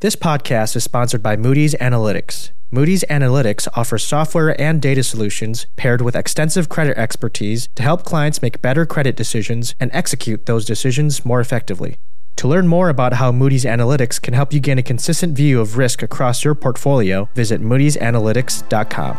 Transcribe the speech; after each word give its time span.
This 0.00 0.14
podcast 0.14 0.76
is 0.76 0.84
sponsored 0.84 1.22
by 1.22 1.38
Moody's 1.38 1.74
Analytics. 1.76 2.50
Moody's 2.70 3.02
Analytics 3.08 3.66
offers 3.74 4.06
software 4.06 4.60
and 4.60 4.82
data 4.82 5.02
solutions 5.02 5.66
paired 5.76 6.02
with 6.02 6.14
extensive 6.14 6.68
credit 6.68 6.98
expertise 6.98 7.70
to 7.76 7.82
help 7.82 8.04
clients 8.04 8.42
make 8.42 8.60
better 8.60 8.84
credit 8.84 9.16
decisions 9.16 9.74
and 9.80 9.90
execute 9.94 10.44
those 10.44 10.66
decisions 10.66 11.24
more 11.24 11.40
effectively. 11.40 11.96
To 12.36 12.46
learn 12.46 12.68
more 12.68 12.90
about 12.90 13.14
how 13.14 13.32
Moody's 13.32 13.64
Analytics 13.64 14.20
can 14.20 14.34
help 14.34 14.52
you 14.52 14.60
gain 14.60 14.78
a 14.78 14.82
consistent 14.82 15.34
view 15.34 15.62
of 15.62 15.78
risk 15.78 16.02
across 16.02 16.44
your 16.44 16.54
portfolio, 16.54 17.30
visit 17.34 17.62
moody'sanalytics.com. 17.62 19.16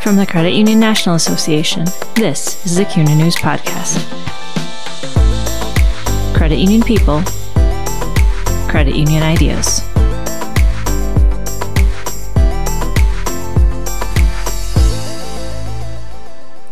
From 0.00 0.14
the 0.14 0.26
Credit 0.26 0.52
Union 0.52 0.78
National 0.78 1.16
Association, 1.16 1.86
this 2.14 2.64
is 2.64 2.76
the 2.76 2.84
CUNA 2.84 3.16
News 3.16 3.34
Podcast 3.34 4.41
credit 6.52 6.70
union 6.70 6.82
people, 6.82 7.22
credit 8.68 8.94
union 8.94 9.22
ideas. 9.22 9.80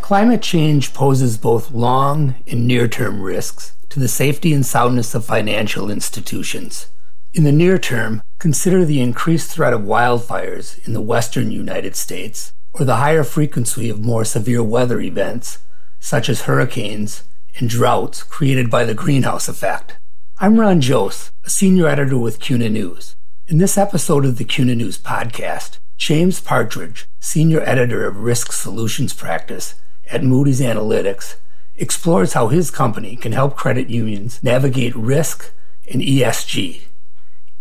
Climate 0.02 0.42
change 0.42 0.92
poses 0.92 1.38
both 1.38 1.70
long 1.70 2.34
and 2.46 2.66
near 2.66 2.86
term 2.88 3.22
risks 3.22 3.72
to 3.88 3.98
the 3.98 4.06
safety 4.06 4.52
and 4.52 4.66
soundness 4.66 5.14
of 5.14 5.24
financial 5.24 5.90
institutions. 5.90 6.88
In 7.32 7.44
the 7.44 7.50
near 7.50 7.78
term, 7.78 8.20
consider 8.38 8.84
the 8.84 9.00
increased 9.00 9.50
threat 9.50 9.72
of 9.72 9.80
wildfires 9.80 10.86
in 10.86 10.92
the 10.92 11.00
western 11.00 11.50
United 11.50 11.96
States 11.96 12.52
or 12.74 12.84
the 12.84 12.96
higher 12.96 13.24
frequency 13.24 13.88
of 13.88 14.04
more 14.04 14.26
severe 14.26 14.62
weather 14.62 15.00
events, 15.00 15.60
such 16.00 16.28
as 16.28 16.42
hurricanes 16.42 17.22
and 17.58 17.68
droughts 17.68 18.22
created 18.22 18.70
by 18.70 18.84
the 18.84 18.94
greenhouse 18.94 19.48
effect. 19.48 19.96
I'm 20.38 20.58
Ron 20.58 20.80
Jost, 20.80 21.30
a 21.44 21.50
senior 21.50 21.86
editor 21.86 22.16
with 22.16 22.40
CUNA 22.40 22.70
News. 22.70 23.14
In 23.46 23.58
this 23.58 23.76
episode 23.76 24.24
of 24.24 24.38
the 24.38 24.44
CUNA 24.44 24.74
News 24.76 24.98
podcast, 24.98 25.78
James 25.96 26.40
Partridge, 26.40 27.06
senior 27.18 27.60
editor 27.60 28.06
of 28.06 28.18
Risk 28.18 28.52
Solutions 28.52 29.12
Practice 29.12 29.74
at 30.10 30.24
Moody's 30.24 30.60
Analytics, 30.60 31.36
explores 31.76 32.32
how 32.32 32.48
his 32.48 32.70
company 32.70 33.16
can 33.16 33.32
help 33.32 33.56
credit 33.56 33.90
unions 33.90 34.42
navigate 34.42 34.94
risk 34.94 35.52
and 35.90 36.00
ESG. 36.00 36.82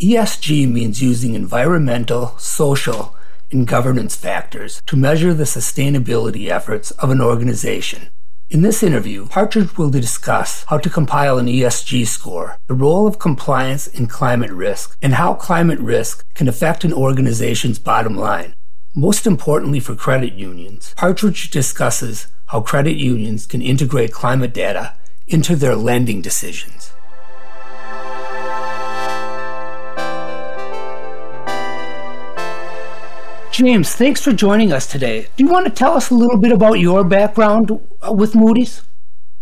ESG 0.01 0.71
means 0.71 1.01
using 1.01 1.33
environmental, 1.33 2.37
social, 2.37 3.15
and 3.51 3.67
governance 3.67 4.15
factors 4.15 4.81
to 4.85 4.95
measure 4.95 5.33
the 5.33 5.43
sustainability 5.43 6.49
efforts 6.49 6.91
of 6.91 7.09
an 7.09 7.19
organization. 7.19 8.09
In 8.51 8.63
this 8.63 8.81
interview, 8.81 9.27
Partridge 9.27 9.77
will 9.77 9.91
discuss 9.91 10.65
how 10.69 10.79
to 10.79 10.89
compile 10.89 11.37
an 11.37 11.45
ESG 11.45 12.07
score, 12.07 12.57
the 12.65 12.73
role 12.73 13.05
of 13.05 13.19
compliance 13.19 13.85
in 13.85 14.07
climate 14.07 14.49
risk, 14.49 14.97
and 15.03 15.13
how 15.13 15.35
climate 15.35 15.77
risk 15.79 16.25
can 16.33 16.47
affect 16.47 16.83
an 16.83 16.91
organization's 16.91 17.77
bottom 17.77 18.17
line. 18.17 18.55
Most 18.95 19.27
importantly 19.27 19.79
for 19.79 19.93
credit 19.93 20.33
unions, 20.33 20.95
Partridge 20.97 21.51
discusses 21.51 22.25
how 22.47 22.61
credit 22.61 22.95
unions 22.95 23.45
can 23.45 23.61
integrate 23.61 24.11
climate 24.11 24.51
data 24.51 24.95
into 25.27 25.55
their 25.55 25.75
lending 25.75 26.19
decisions. 26.19 26.91
James, 33.59 33.93
thanks 33.93 34.21
for 34.21 34.31
joining 34.31 34.71
us 34.71 34.87
today. 34.87 35.27
Do 35.35 35.43
you 35.43 35.49
want 35.49 35.65
to 35.65 35.69
tell 35.69 35.91
us 35.91 36.11
a 36.11 36.15
little 36.15 36.37
bit 36.37 36.53
about 36.53 36.79
your 36.79 37.03
background 37.03 37.69
uh, 38.01 38.13
with 38.13 38.33
Moody's? 38.33 38.83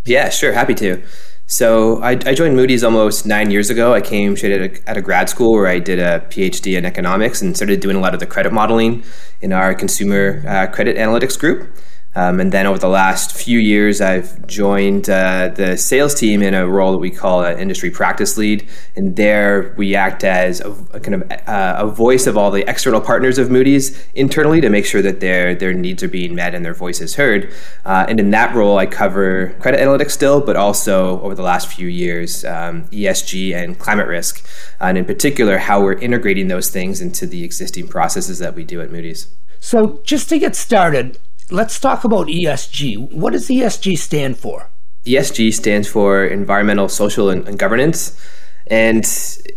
Yeah, 0.06 0.30
sure. 0.30 0.54
Happy 0.54 0.74
to. 0.74 1.04
So 1.46 2.02
I, 2.02 2.14
I 2.26 2.34
joined 2.34 2.56
Moody's 2.56 2.84
almost 2.84 3.28
nine 3.28 3.52
years 3.52 3.70
ago. 3.70 3.94
I 3.94 4.02
came 4.02 4.36
straight 4.36 4.54
at 4.54 4.62
a, 4.62 4.90
at 4.90 4.98
a, 4.98 5.04
grad 5.04 5.30
school 5.30 5.52
where 5.52 5.68
I 5.68 5.78
did 5.78 6.00
a 6.00 6.22
PhD 6.32 6.76
in 6.80 6.84
economics 6.84 7.44
and 7.44 7.56
started 7.56 7.80
doing 7.80 7.96
a 7.96 8.00
lot 8.00 8.16
of 8.16 8.20
the 8.20 8.26
credit 8.26 8.52
modeling 8.52 9.04
in 9.42 9.54
our 9.54 9.76
consumer 9.76 10.44
uh, 10.48 10.66
credit 10.66 10.98
analytics 10.98 11.38
group. 11.38 11.72
Um, 12.16 12.40
and 12.40 12.52
then 12.52 12.66
over 12.66 12.80
the 12.80 12.88
last 12.88 13.38
few 13.38 13.60
years, 13.60 14.02
I've 14.02 14.48
joined 14.48 15.08
uh, 15.08 15.50
the 15.50 15.78
sales 15.78 16.16
team 16.16 16.42
in 16.42 16.56
a 16.56 16.68
role 16.68 16.92
that 16.94 16.98
we 16.98 17.12
call 17.12 17.44
an 17.44 17.60
industry 17.60 17.92
practice 17.92 18.38
lead. 18.38 18.68
And 18.96 19.16
there 19.16 19.76
we 19.78 19.96
act 19.96 20.24
as 20.24 20.60
a, 20.62 20.72
a 20.94 21.00
kind 21.00 21.16
of 21.16 21.32
uh, 21.32 21.76
a 21.78 21.88
voice 21.88 22.26
of 22.26 22.36
all 22.36 22.50
the 22.50 22.68
external 22.68 23.02
partners 23.02 23.38
of 23.38 23.52
Moody's 23.52 24.04
internally 24.16 24.62
to 24.62 24.70
make 24.70 24.86
sure 24.86 25.04
that 25.04 25.20
their 25.20 25.54
their 25.54 25.74
needs 25.74 26.02
are 26.02 26.08
being 26.08 26.34
met 26.34 26.56
and 26.56 26.66
their 26.66 26.74
voices 26.74 27.16
heard. 27.16 27.54
Uh, 27.86 28.06
and 28.10 28.20
in 28.20 28.32
that 28.32 28.56
role, 28.56 28.80
I 28.80 28.88
cover 28.88 29.56
credit 29.60 29.80
analytics 29.80 30.12
still, 30.12 30.42
but 30.42 30.56
also 30.56 31.22
over 31.22 31.36
the 31.36 31.44
last 31.44 31.68
few 31.68 31.88
years, 31.88 32.44
um, 32.46 32.86
ESG 32.86 33.54
and 33.56 33.78
climate 33.78 34.08
risk, 34.08 34.48
and 34.80 34.98
in 34.98 35.06
particular, 35.06 35.60
how 35.60 35.84
we're 35.84 35.94
integrating 35.94 36.48
those 36.48 36.70
things 36.70 37.00
into 37.00 37.28
the 37.28 37.44
existing 37.44 37.88
processes 37.88 38.40
that 38.40 38.56
we 38.56 38.64
do 38.64 38.82
at 38.82 38.92
Moody's. 38.92 39.28
So, 39.60 40.02
just 40.04 40.30
to 40.30 40.40
get 40.40 40.56
started, 40.56 41.20
let's 41.50 41.80
talk 41.80 42.04
about 42.04 42.28
ESG. 42.28 43.12
What 43.12 43.34
does 43.34 43.48
ESG 43.48 43.98
stand 43.98 44.38
for? 44.38 44.70
ESG 45.06 45.54
stands 45.54 45.88
for 45.88 46.26
environmental, 46.26 46.90
social, 46.90 47.30
and, 47.30 47.48
and 47.48 47.58
governance. 47.58 48.20
And 48.68 49.00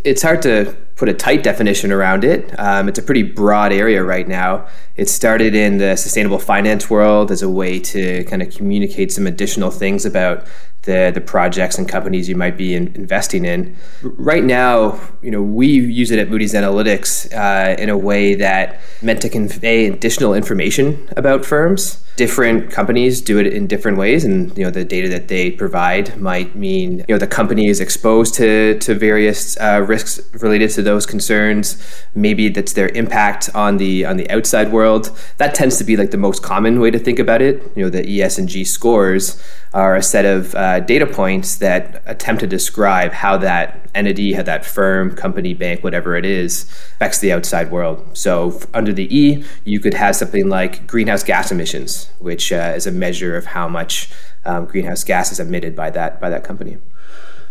it's 0.05 0.21
hard 0.21 0.41
to 0.43 0.75
put 0.95 1.09
a 1.09 1.13
tight 1.13 1.43
definition 1.43 1.91
around 1.91 2.23
it. 2.23 2.57
Um, 2.59 2.87
it's 2.87 2.99
a 2.99 3.01
pretty 3.01 3.23
broad 3.23 3.73
area 3.73 4.03
right 4.03 4.27
now. 4.27 4.67
It 4.95 5.09
started 5.09 5.55
in 5.55 5.79
the 5.79 5.95
sustainable 5.95 6.39
finance 6.39 6.89
world 6.89 7.31
as 7.31 7.41
a 7.41 7.49
way 7.49 7.79
to 7.79 8.23
kind 8.25 8.41
of 8.41 8.55
communicate 8.55 9.11
some 9.11 9.27
additional 9.27 9.71
things 9.71 10.05
about 10.05 10.45
the 10.83 11.11
the 11.13 11.21
projects 11.21 11.77
and 11.77 11.87
companies 11.87 12.27
you 12.27 12.35
might 12.35 12.57
be 12.57 12.75
in, 12.75 12.87
investing 12.95 13.45
in. 13.45 13.75
Right 14.01 14.43
now, 14.43 14.99
you 15.21 15.29
know, 15.29 15.41
we 15.41 15.67
use 15.67 16.11
it 16.11 16.19
at 16.19 16.29
Moody's 16.29 16.53
Analytics 16.53 17.31
uh, 17.33 17.79
in 17.79 17.89
a 17.89 17.97
way 17.97 18.33
that 18.35 18.79
meant 19.01 19.21
to 19.21 19.29
convey 19.29 19.87
additional 19.87 20.33
information 20.33 21.07
about 21.15 21.45
firms. 21.45 22.03
Different 22.17 22.71
companies 22.71 23.21
do 23.21 23.39
it 23.39 23.47
in 23.47 23.67
different 23.67 23.97
ways, 23.97 24.25
and 24.25 24.55
you 24.57 24.63
know, 24.63 24.71
the 24.71 24.83
data 24.83 25.07
that 25.09 25.27
they 25.27 25.51
provide 25.51 26.17
might 26.17 26.55
mean 26.55 26.99
you 26.99 27.15
know 27.15 27.17
the 27.17 27.27
company 27.27 27.67
is 27.67 27.79
exposed 27.79 28.33
to 28.35 28.77
to 28.79 28.95
various 28.95 29.57
uh, 29.59 29.83
risks 29.87 30.19
related 30.33 30.71
to 30.71 30.81
those 30.81 31.05
concerns. 31.05 31.81
Maybe 32.15 32.49
that's 32.49 32.73
their 32.73 32.89
impact 32.89 33.49
on 33.53 33.77
the 33.77 34.05
on 34.05 34.17
the 34.17 34.29
outside 34.29 34.71
world. 34.71 35.17
That 35.37 35.55
tends 35.55 35.77
to 35.77 35.83
be 35.83 35.95
like 35.95 36.11
the 36.11 36.17
most 36.17 36.43
common 36.43 36.79
way 36.79 36.91
to 36.91 36.99
think 36.99 37.19
about 37.19 37.41
it. 37.41 37.61
You 37.75 37.83
know, 37.83 37.89
the 37.89 38.21
ES 38.21 38.37
and 38.37 38.49
G 38.49 38.63
scores 38.65 39.41
are 39.73 39.95
a 39.95 40.03
set 40.03 40.25
of 40.25 40.53
uh, 40.55 40.70
data 40.79 41.05
points 41.05 41.57
that 41.57 42.01
attempt 42.05 42.39
to 42.41 42.47
describe 42.47 43.11
how 43.11 43.37
that 43.37 43.89
entity, 43.93 44.33
how 44.33 44.43
that 44.43 44.65
firm, 44.65 45.15
company, 45.15 45.53
bank, 45.53 45.83
whatever 45.83 46.15
it 46.15 46.25
is, 46.25 46.63
affects 46.95 47.19
the 47.19 47.31
outside 47.31 47.71
world. 47.71 48.05
So 48.17 48.59
under 48.73 48.93
the 48.93 49.07
E, 49.15 49.43
you 49.65 49.79
could 49.79 49.93
have 49.93 50.15
something 50.15 50.47
like 50.47 50.87
greenhouse 50.87 51.23
gas 51.23 51.51
emissions, 51.51 52.09
which 52.19 52.51
uh, 52.51 52.73
is 52.75 52.87
a 52.87 52.91
measure 52.91 53.35
of 53.35 53.45
how 53.45 53.67
much 53.67 54.11
um, 54.45 54.65
greenhouse 54.65 55.03
gas 55.03 55.31
is 55.31 55.39
emitted 55.39 55.75
by 55.75 55.89
that 55.91 56.19
by 56.19 56.29
that 56.29 56.43
company. 56.43 56.77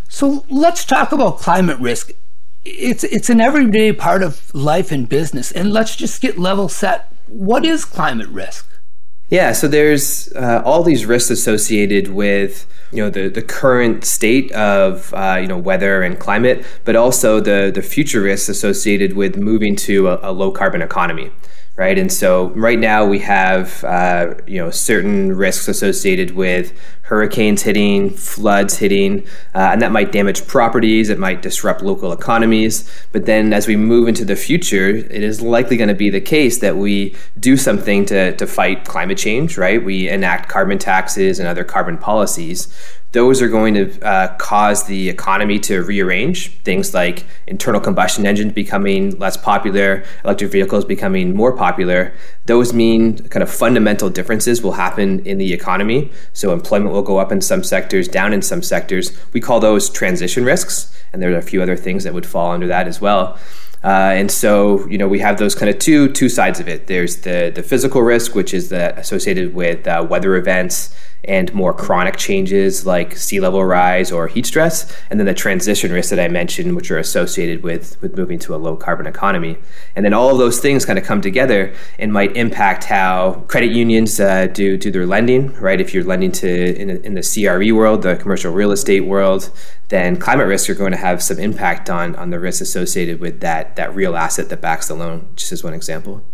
So 0.09 0.45
let's 0.51 0.85
talk 0.85 1.13
about 1.13 1.39
climate 1.39 1.79
risk. 1.79 2.11
It's 2.65 3.05
it's 3.05 3.31
an 3.31 3.41
everyday 3.41 3.93
part 3.93 4.23
of 4.23 4.53
life 4.55 4.91
and 4.91 5.09
business, 5.09 5.53
and 5.53 5.73
let's 5.73 5.97
just 5.97 6.21
get 6.21 6.39
level 6.39 6.69
set. 6.69 7.13
What 7.29 7.65
is 7.65 7.85
climate 7.85 8.29
risk? 8.29 8.67
Yeah, 9.31 9.53
so 9.53 9.69
there's 9.69 10.33
uh, 10.35 10.61
all 10.65 10.83
these 10.83 11.07
risks 11.07 11.31
associated 11.31 12.09
with 12.09 12.67
you 12.93 12.99
know 13.05 13.11
the, 13.11 13.29
the 13.29 13.43
current 13.43 14.05
state 14.05 14.51
of 14.53 15.15
uh, 15.15 15.39
you 15.41 15.47
know 15.47 15.57
weather 15.57 16.03
and 16.03 16.19
climate, 16.19 16.67
but 16.85 16.97
also 16.97 17.39
the 17.39 17.71
the 17.73 17.83
future 17.83 18.23
risks 18.23 18.49
associated 18.49 19.15
with 19.15 19.37
moving 19.37 19.77
to 19.77 20.09
a, 20.09 20.31
a 20.31 20.33
low 20.33 20.51
carbon 20.51 20.83
economy 20.83 21.31
right? 21.77 21.99
And 21.99 22.13
so 22.13 22.49
right 22.51 22.79
now 22.79 23.07
we 23.07 23.21
have 23.21 23.83
uh, 23.85 24.35
you 24.47 24.59
know 24.59 24.71
certain 24.71 25.35
risks 25.35 25.69
associated 25.69 26.33
with 26.33 26.73
hurricanes 27.03 27.63
hitting, 27.63 28.11
floods 28.11 28.77
hitting, 28.77 29.27
uh, 29.55 29.71
and 29.73 29.83
that 29.83 29.91
might 29.91 30.13
damage 30.13 30.47
properties. 30.47 31.09
It 31.09 31.19
might 31.19 31.43
disrupt 31.43 31.83
local 31.83 32.13
economies. 32.13 32.89
But 33.11 33.27
then 33.27 33.53
as 33.53 33.67
we 33.67 33.77
move 33.77 34.07
into 34.07 34.25
the 34.25 34.37
future, 34.37 34.89
it 34.91 35.23
is 35.23 35.41
likely 35.43 35.77
going 35.77 35.89
to 35.89 35.95
be 35.95 36.09
the 36.09 36.21
case 36.21 36.59
that 36.59 36.77
we 36.77 37.17
do 37.39 37.57
something 37.57 38.05
to 38.07 38.37
to 38.37 38.47
fight 38.47 38.85
climate 38.85 39.19
change, 39.19 39.57
right? 39.57 39.83
We 39.83 40.09
enact 40.09 40.49
carbon 40.49 40.79
taxes 40.79 41.39
and 41.39 41.49
other 41.49 41.65
carbon 41.65 41.99
policies 41.99 42.69
those 43.13 43.43
are 43.43 43.49
going 43.49 43.75
to 43.75 44.01
uh, 44.03 44.37
cause 44.37 44.85
the 44.85 45.09
economy 45.09 45.59
to 45.59 45.83
rearrange. 45.83 46.51
Things 46.63 46.95
like 46.95 47.25
internal 47.47 47.81
combustion 47.81 48.25
engines 48.25 48.53
becoming 48.53 49.19
less 49.19 49.37
popular, 49.37 50.05
electric 50.25 50.53
vehicles 50.53 50.85
becoming 50.85 51.35
more 51.35 51.57
popular. 51.57 52.13
Those 52.47 52.73
mean 52.73 53.19
kind 53.29 53.43
of 53.43 53.51
fundamental 53.51 54.11
differences 54.11 54.63
will 54.63 54.73
happen 54.73 55.27
in 55.27 55.39
the 55.39 55.53
economy. 55.53 56.13
So 56.33 56.53
employment 56.53 56.93
will 56.93 57.03
go 57.03 57.19
up 57.19 57.33
in 57.33 57.41
some 57.41 57.65
sectors, 57.65 58.07
down 58.07 58.33
in 58.33 58.43
some 58.43 58.63
sectors. 58.63 59.19
We 59.33 59.41
call 59.41 59.59
those 59.59 59.91
transition 59.91 60.45
risks, 60.45 60.97
and 61.13 61.21
there 61.21 61.33
are 61.33 61.39
a 61.39 61.43
few 61.43 61.63
other 61.63 61.77
things 61.77 62.05
that 62.05 62.15
would 62.15 62.27
fall 62.27 62.53
under 62.53 62.69
that 62.69 62.87
as 62.87 63.01
well. 63.01 63.39
Uh, 63.83 64.13
and 64.15 64.31
so, 64.31 64.87
you 64.89 64.99
know, 64.99 65.09
we 65.09 65.19
have 65.21 65.39
those 65.39 65.55
kind 65.55 65.71
of 65.71 65.79
two 65.79 66.13
two 66.13 66.29
sides 66.29 66.61
of 66.61 66.69
it. 66.69 66.87
There's 66.87 67.23
the 67.23 67.51
the 67.53 67.63
physical 67.63 68.03
risk, 68.03 68.35
which 68.35 68.53
is 68.53 68.69
the 68.69 68.97
associated 68.99 69.55
with 69.55 69.87
uh, 69.87 70.07
weather 70.09 70.37
events 70.37 70.95
and 71.25 71.53
more 71.55 71.73
chronic 71.73 72.17
changes 72.17 72.87
like 72.87 73.17
sea 73.17 73.41
level 73.41 73.65
rise 73.65 74.11
or 74.11 74.29
heat 74.29 74.47
stress, 74.47 74.95
and 75.11 75.21
then 75.21 75.27
the 75.27 75.35
transition 75.35 75.93
risks 75.93 76.11
that 76.11 76.21
I 76.21 76.29
mentioned, 76.29 76.77
which 76.77 76.91
are 76.91 76.99
associated 76.99 77.63
with, 77.63 78.01
with 78.01 78.17
moving 78.17 78.39
to 78.41 78.55
a 78.55 78.57
low 78.57 78.77
carbon 78.77 79.07
economy. 79.07 79.59
And 79.95 80.05
then 80.05 80.15
all 80.15 80.31
of 80.31 80.39
those 80.39 80.61
things 80.61 80.85
kind 80.85 80.99
of 80.99 81.05
come 81.05 81.21
together 81.21 81.75
and 81.99 82.13
might 82.13 82.37
impact 82.37 82.85
how 82.85 83.45
credit 83.49 83.71
unions 83.71 84.19
uh, 84.19 84.47
do, 84.47 84.77
do 84.77 84.91
their 84.91 85.07
lending, 85.07 85.53
right? 85.55 85.81
If 85.81 85.93
you're 85.93 86.05
lending 86.05 86.33
to 86.33 86.81
in, 86.81 86.91
in 87.05 87.15
the 87.15 87.23
CRE 87.23 87.75
world, 87.75 88.03
the 88.03 88.17
commercial 88.17 88.53
real 88.53 88.73
estate 88.73 89.01
world, 89.01 89.51
then 89.89 90.17
climate 90.17 90.47
risks 90.47 90.71
are 90.71 90.75
going 90.75 90.93
to 90.93 90.97
have 90.97 91.23
some 91.23 91.39
impact 91.39 91.91
on, 91.91 92.17
on 92.17 92.31
the 92.31 92.39
risks 92.39 92.61
associated 92.61 93.21
with 93.21 93.41
that, 93.41 93.77
that 93.77 93.95
real 93.95 94.17
asset 94.17 94.49
that 94.49 94.61
backs 94.61 94.89
the 94.89 94.95
loan, 94.95 95.29
just 95.37 95.53
as 95.53 95.63
one 95.63 95.75
example. 95.75 96.25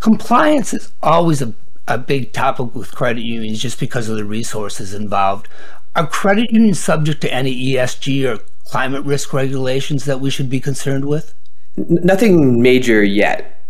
Compliance 0.00 0.74
is 0.74 0.92
always 1.02 1.40
a 1.40 1.54
a 1.86 1.98
big 1.98 2.32
topic 2.32 2.74
with 2.74 2.94
credit 2.94 3.22
unions 3.22 3.60
just 3.60 3.78
because 3.78 4.08
of 4.08 4.16
the 4.16 4.24
resources 4.24 4.94
involved. 4.94 5.48
Are 5.96 6.06
credit 6.06 6.50
unions 6.50 6.80
subject 6.80 7.20
to 7.22 7.32
any 7.32 7.54
ESG 7.54 8.28
or 8.28 8.42
climate 8.64 9.04
risk 9.04 9.32
regulations 9.32 10.04
that 10.06 10.20
we 10.20 10.30
should 10.30 10.48
be 10.48 10.60
concerned 10.60 11.04
with? 11.04 11.34
Nothing 11.76 12.62
major 12.62 13.02
yet, 13.02 13.62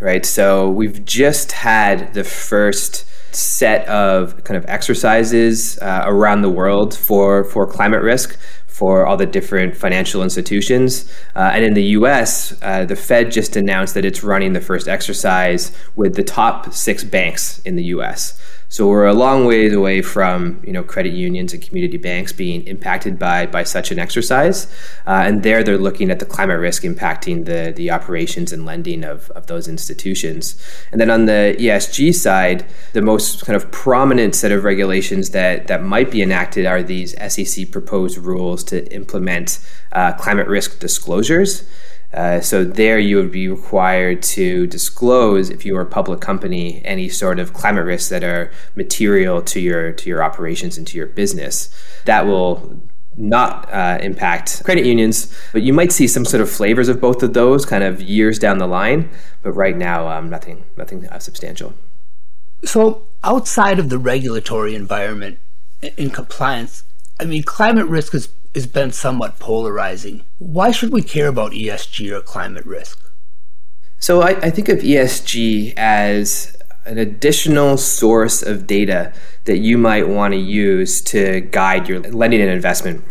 right? 0.00 0.24
So 0.26 0.70
we've 0.70 1.04
just 1.04 1.52
had 1.52 2.14
the 2.14 2.24
first 2.24 3.06
set 3.34 3.86
of 3.88 4.44
kind 4.44 4.58
of 4.58 4.68
exercises 4.68 5.78
uh, 5.78 6.02
around 6.04 6.42
the 6.42 6.50
world 6.50 6.94
for 6.94 7.44
for 7.44 7.66
climate 7.66 8.02
risk 8.02 8.38
for 8.72 9.06
all 9.06 9.16
the 9.16 9.26
different 9.26 9.76
financial 9.76 10.22
institutions. 10.22 11.12
Uh, 11.36 11.50
and 11.52 11.64
in 11.64 11.74
the 11.74 11.84
US, 11.98 12.56
uh, 12.62 12.84
the 12.84 12.96
Fed 12.96 13.30
just 13.30 13.54
announced 13.54 13.94
that 13.94 14.04
it's 14.04 14.22
running 14.24 14.54
the 14.54 14.60
first 14.60 14.88
exercise 14.88 15.76
with 15.94 16.16
the 16.16 16.24
top 16.24 16.72
six 16.72 17.04
banks 17.04 17.58
in 17.60 17.76
the 17.76 17.84
US. 17.96 18.40
So 18.72 18.88
we're 18.88 19.04
a 19.04 19.12
long 19.12 19.44
ways 19.44 19.74
away 19.74 20.00
from 20.00 20.62
you 20.64 20.72
know 20.72 20.82
credit 20.82 21.12
unions 21.12 21.52
and 21.52 21.62
community 21.62 21.98
banks 21.98 22.32
being 22.32 22.66
impacted 22.66 23.18
by 23.18 23.44
by 23.44 23.64
such 23.64 23.90
an 23.90 23.98
exercise, 23.98 24.66
uh, 25.06 25.24
and 25.26 25.42
there 25.42 25.62
they're 25.62 25.76
looking 25.76 26.10
at 26.10 26.20
the 26.20 26.24
climate 26.24 26.58
risk 26.58 26.82
impacting 26.82 27.44
the 27.44 27.74
the 27.76 27.90
operations 27.90 28.50
and 28.50 28.64
lending 28.64 29.04
of, 29.04 29.30
of 29.32 29.46
those 29.46 29.68
institutions. 29.68 30.56
And 30.90 30.98
then 30.98 31.10
on 31.10 31.26
the 31.26 31.54
ESG 31.58 32.14
side, 32.14 32.64
the 32.94 33.02
most 33.02 33.44
kind 33.44 33.56
of 33.56 33.70
prominent 33.72 34.34
set 34.34 34.52
of 34.52 34.64
regulations 34.64 35.30
that 35.32 35.66
that 35.66 35.82
might 35.82 36.10
be 36.10 36.22
enacted 36.22 36.64
are 36.64 36.82
these 36.82 37.14
SEC 37.30 37.70
proposed 37.70 38.16
rules 38.16 38.64
to 38.64 38.90
implement 38.90 39.58
uh, 39.92 40.14
climate 40.14 40.48
risk 40.48 40.80
disclosures. 40.80 41.64
Uh, 42.14 42.40
so 42.40 42.62
there 42.62 42.98
you 42.98 43.16
would 43.16 43.32
be 43.32 43.48
required 43.48 44.22
to 44.22 44.66
disclose 44.66 45.48
if 45.48 45.64
you 45.64 45.76
are 45.76 45.80
a 45.80 45.86
public 45.86 46.20
company 46.20 46.82
any 46.84 47.08
sort 47.08 47.38
of 47.38 47.54
climate 47.54 47.84
risks 47.84 48.10
that 48.10 48.22
are 48.22 48.52
material 48.74 49.40
to 49.40 49.60
your 49.60 49.92
to 49.92 50.10
your 50.10 50.22
operations 50.22 50.76
and 50.76 50.86
to 50.86 50.96
your 50.96 51.06
business. 51.06 51.74
That 52.04 52.26
will 52.26 52.82
not 53.16 53.72
uh, 53.72 53.98
impact 54.00 54.62
credit 54.64 54.84
unions, 54.84 55.34
but 55.52 55.62
you 55.62 55.72
might 55.72 55.92
see 55.92 56.06
some 56.06 56.24
sort 56.24 56.40
of 56.40 56.50
flavors 56.50 56.88
of 56.88 57.00
both 57.00 57.22
of 57.22 57.34
those 57.34 57.64
kind 57.64 57.84
of 57.84 58.00
years 58.02 58.38
down 58.38 58.58
the 58.58 58.66
line. 58.66 59.10
But 59.42 59.52
right 59.52 59.76
now, 59.76 60.08
um, 60.08 60.28
nothing 60.28 60.64
nothing 60.76 61.06
uh, 61.08 61.18
substantial. 61.18 61.74
So 62.64 63.06
outside 63.24 63.78
of 63.78 63.88
the 63.88 63.98
regulatory 63.98 64.74
environment 64.74 65.38
in 65.96 66.10
compliance, 66.10 66.84
I 67.18 67.24
mean, 67.24 67.42
climate 67.42 67.86
risk 67.86 68.14
is 68.14 68.28
has 68.54 68.66
been 68.66 68.92
somewhat 68.92 69.38
polarizing. 69.38 70.24
Why 70.38 70.70
should 70.70 70.92
we 70.92 71.02
care 71.02 71.28
about 71.28 71.52
ESG 71.52 72.10
or 72.10 72.20
climate 72.20 72.66
risk? 72.66 72.98
So 73.98 74.20
I, 74.20 74.30
I 74.40 74.50
think 74.50 74.68
of 74.68 74.78
ESG 74.80 75.74
as 75.76 76.56
an 76.84 76.98
additional 76.98 77.76
source 77.76 78.42
of 78.42 78.66
data 78.66 79.12
that 79.44 79.58
you 79.58 79.78
might 79.78 80.08
want 80.08 80.34
to 80.34 80.38
use 80.38 81.00
to 81.02 81.40
guide 81.40 81.88
your 81.88 82.00
lending 82.00 82.40
and 82.40 82.50
investment. 82.50 83.04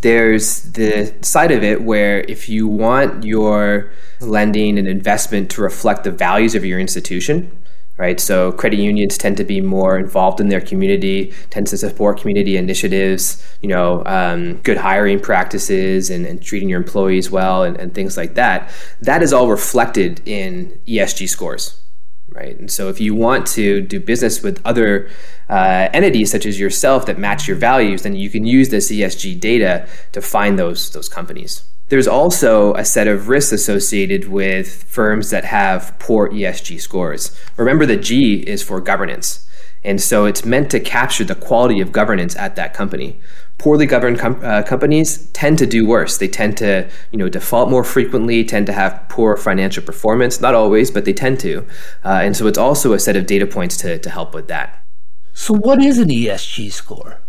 There's 0.00 0.62
the 0.62 1.14
side 1.22 1.50
of 1.50 1.62
it 1.62 1.82
where 1.82 2.20
if 2.22 2.48
you 2.48 2.66
want 2.66 3.24
your 3.24 3.90
lending 4.20 4.78
and 4.78 4.88
investment 4.88 5.50
to 5.50 5.60
reflect 5.60 6.04
the 6.04 6.12
values 6.12 6.54
of 6.54 6.64
your 6.64 6.78
institution, 6.78 7.50
right? 7.98 8.20
So 8.20 8.52
credit 8.52 8.78
unions 8.78 9.18
tend 9.18 9.36
to 9.36 9.44
be 9.44 9.60
more 9.60 9.98
involved 9.98 10.40
in 10.40 10.48
their 10.48 10.60
community, 10.60 11.34
tends 11.50 11.72
to 11.72 11.76
support 11.76 12.20
community 12.20 12.56
initiatives, 12.56 13.44
you 13.60 13.68
know, 13.68 14.02
um, 14.06 14.58
good 14.58 14.76
hiring 14.76 15.20
practices 15.20 16.08
and, 16.08 16.24
and, 16.24 16.40
treating 16.40 16.68
your 16.68 16.80
employees 16.80 17.28
well 17.30 17.64
and, 17.64 17.76
and 17.76 17.94
things 17.94 18.16
like 18.16 18.34
that. 18.34 18.70
That 19.00 19.22
is 19.22 19.32
all 19.32 19.48
reflected 19.48 20.22
in 20.26 20.78
ESG 20.86 21.28
scores. 21.28 21.82
Right. 22.30 22.56
And 22.58 22.70
so 22.70 22.88
if 22.88 23.00
you 23.00 23.14
want 23.14 23.46
to 23.48 23.80
do 23.80 23.98
business 23.98 24.42
with 24.42 24.60
other 24.64 25.08
uh, 25.48 25.88
entities 25.92 26.30
such 26.30 26.46
as 26.46 26.60
yourself 26.60 27.06
that 27.06 27.18
match 27.18 27.48
your 27.48 27.56
values, 27.56 28.02
then 28.02 28.14
you 28.14 28.30
can 28.30 28.46
use 28.46 28.68
this 28.68 28.92
ESG 28.92 29.40
data 29.40 29.88
to 30.12 30.20
find 30.20 30.58
those 30.58 30.90
those 30.90 31.08
companies. 31.08 31.64
There's 31.88 32.08
also 32.08 32.74
a 32.74 32.84
set 32.84 33.08
of 33.08 33.28
risks 33.28 33.52
associated 33.52 34.28
with 34.28 34.84
firms 34.84 35.30
that 35.30 35.44
have 35.44 35.98
poor 35.98 36.28
ESG 36.28 36.80
scores. 36.80 37.38
Remember, 37.56 37.86
the 37.86 37.96
G 37.96 38.44
is 38.46 38.62
for 38.62 38.80
governance. 38.80 39.46
And 39.84 40.00
so 40.00 40.26
it's 40.26 40.44
meant 40.44 40.70
to 40.72 40.80
capture 40.80 41.24
the 41.24 41.34
quality 41.34 41.80
of 41.80 41.92
governance 41.92 42.36
at 42.36 42.56
that 42.56 42.74
company. 42.74 43.20
Poorly 43.58 43.86
governed 43.86 44.18
com- 44.18 44.40
uh, 44.42 44.62
companies 44.64 45.30
tend 45.32 45.58
to 45.58 45.66
do 45.66 45.86
worse. 45.86 46.18
They 46.18 46.28
tend 46.28 46.56
to, 46.58 46.88
you 47.10 47.18
know, 47.18 47.28
default 47.28 47.70
more 47.70 47.84
frequently, 47.84 48.44
tend 48.44 48.66
to 48.66 48.72
have 48.72 49.08
poor 49.08 49.36
financial 49.36 49.82
performance. 49.82 50.40
Not 50.40 50.54
always, 50.54 50.90
but 50.90 51.04
they 51.04 51.12
tend 51.12 51.40
to. 51.40 51.66
Uh, 52.04 52.20
and 52.22 52.36
so 52.36 52.46
it's 52.46 52.58
also 52.58 52.92
a 52.92 52.98
set 52.98 53.16
of 53.16 53.26
data 53.26 53.46
points 53.46 53.76
to, 53.78 53.98
to 53.98 54.10
help 54.10 54.34
with 54.34 54.48
that. 54.48 54.84
So, 55.32 55.54
what 55.54 55.82
is 55.82 55.98
an 55.98 56.08
ESG 56.08 56.72
score? 56.72 57.20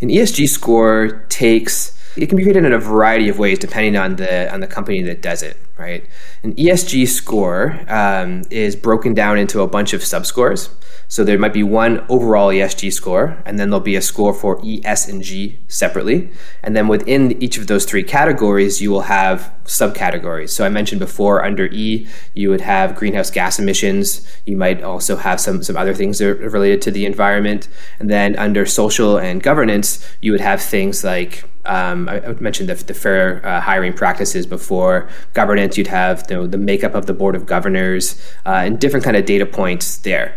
An 0.00 0.08
ESG 0.08 0.48
score 0.48 1.24
takes 1.28 1.98
it 2.16 2.26
can 2.26 2.36
be 2.36 2.42
created 2.42 2.64
in 2.64 2.72
a 2.72 2.78
variety 2.78 3.28
of 3.28 3.38
ways 3.38 3.58
depending 3.58 3.96
on 3.96 4.16
the 4.16 4.52
on 4.52 4.60
the 4.60 4.66
company 4.66 5.02
that 5.02 5.22
does 5.22 5.42
it, 5.42 5.56
right? 5.78 6.06
An 6.42 6.54
ESG 6.54 7.08
score 7.08 7.80
um, 7.88 8.42
is 8.50 8.76
broken 8.76 9.14
down 9.14 9.38
into 9.38 9.60
a 9.62 9.66
bunch 9.66 9.92
of 9.92 10.00
subscores. 10.00 10.70
So 11.08 11.24
there 11.24 11.38
might 11.38 11.52
be 11.52 11.62
one 11.62 12.04
overall 12.08 12.48
ESG 12.48 12.92
score, 12.92 13.42
and 13.44 13.58
then 13.58 13.68
there'll 13.68 13.80
be 13.80 13.96
a 13.96 14.02
score 14.02 14.32
for 14.32 14.58
E, 14.64 14.80
S, 14.84 15.08
and 15.08 15.22
G 15.22 15.58
separately. 15.68 16.30
And 16.62 16.74
then 16.74 16.88
within 16.88 17.32
each 17.42 17.58
of 17.58 17.66
those 17.66 17.84
three 17.84 18.02
categories, 18.02 18.80
you 18.80 18.90
will 18.90 19.02
have 19.02 19.52
subcategories. 19.64 20.50
So 20.50 20.64
I 20.64 20.68
mentioned 20.68 21.00
before 21.00 21.44
under 21.44 21.66
E, 21.66 22.06
you 22.34 22.48
would 22.50 22.62
have 22.62 22.94
greenhouse 22.94 23.30
gas 23.30 23.58
emissions. 23.58 24.26
You 24.46 24.56
might 24.56 24.82
also 24.82 25.16
have 25.16 25.38
some, 25.40 25.62
some 25.62 25.76
other 25.76 25.94
things 25.94 26.18
that 26.18 26.28
are 26.28 26.48
related 26.48 26.80
to 26.82 26.90
the 26.90 27.04
environment. 27.04 27.68
And 27.98 28.08
then 28.08 28.34
under 28.36 28.64
social 28.64 29.18
and 29.18 29.42
governance, 29.42 30.06
you 30.20 30.32
would 30.32 30.40
have 30.40 30.62
things 30.62 31.04
like 31.04 31.44
um, 31.64 32.08
I, 32.08 32.20
I, 32.24 32.32
mentioned 32.34 32.68
the, 32.68 32.74
the 32.74 32.94
fair 32.94 33.44
uh, 33.46 33.60
hiring 33.60 33.92
practices 33.92 34.46
before 34.46 35.08
governance. 35.32 35.71
You'd 35.76 35.86
have 35.88 36.24
you 36.28 36.36
know, 36.36 36.46
the 36.46 36.58
makeup 36.58 36.94
of 36.94 37.06
the 37.06 37.14
board 37.14 37.34
of 37.34 37.46
governors 37.46 38.20
uh, 38.46 38.62
and 38.64 38.78
different 38.78 39.04
kind 39.04 39.16
of 39.16 39.24
data 39.24 39.46
points 39.46 39.98
there 39.98 40.34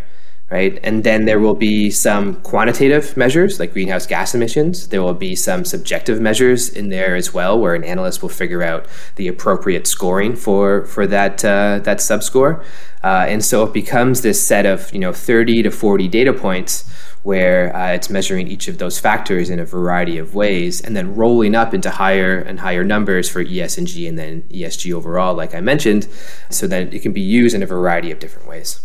right? 0.50 0.78
And 0.84 1.02
then 1.02 1.24
there 1.24 1.40
will 1.40 1.54
be 1.54 1.90
some 1.90 2.36
quantitative 2.36 3.16
measures 3.16 3.58
like 3.58 3.72
greenhouse 3.72 4.06
gas 4.06 4.34
emissions. 4.34 4.88
There 4.88 5.02
will 5.02 5.14
be 5.14 5.34
some 5.34 5.64
subjective 5.64 6.20
measures 6.20 6.68
in 6.68 6.88
there 6.88 7.16
as 7.16 7.34
well, 7.34 7.58
where 7.58 7.74
an 7.74 7.82
analyst 7.82 8.22
will 8.22 8.28
figure 8.28 8.62
out 8.62 8.86
the 9.16 9.26
appropriate 9.26 9.86
scoring 9.86 10.36
for 10.36 10.86
for 10.86 11.06
that 11.08 11.44
uh, 11.44 11.80
that 11.82 11.98
subscore. 11.98 12.62
Uh, 13.02 13.26
and 13.28 13.44
so 13.44 13.64
it 13.64 13.72
becomes 13.72 14.22
this 14.22 14.44
set 14.44 14.66
of 14.66 14.92
you 14.92 15.00
know 15.00 15.12
30 15.12 15.64
to 15.64 15.70
40 15.70 16.08
data 16.08 16.32
points 16.32 16.90
where 17.26 17.74
uh, 17.74 17.90
it's 17.90 18.08
measuring 18.08 18.46
each 18.46 18.68
of 18.68 18.78
those 18.78 19.00
factors 19.00 19.50
in 19.50 19.58
a 19.58 19.64
variety 19.64 20.16
of 20.16 20.36
ways 20.36 20.80
and 20.80 20.94
then 20.94 21.16
rolling 21.16 21.56
up 21.56 21.74
into 21.74 21.90
higher 21.90 22.38
and 22.38 22.60
higher 22.60 22.84
numbers 22.84 23.28
for 23.28 23.44
ESG 23.44 24.08
and 24.08 24.16
then 24.16 24.42
ESG 24.42 24.92
overall, 24.92 25.34
like 25.34 25.52
I 25.52 25.60
mentioned, 25.60 26.06
so 26.50 26.68
that 26.68 26.94
it 26.94 27.00
can 27.00 27.12
be 27.12 27.20
used 27.20 27.52
in 27.52 27.64
a 27.64 27.66
variety 27.66 28.12
of 28.12 28.20
different 28.20 28.46
ways. 28.46 28.80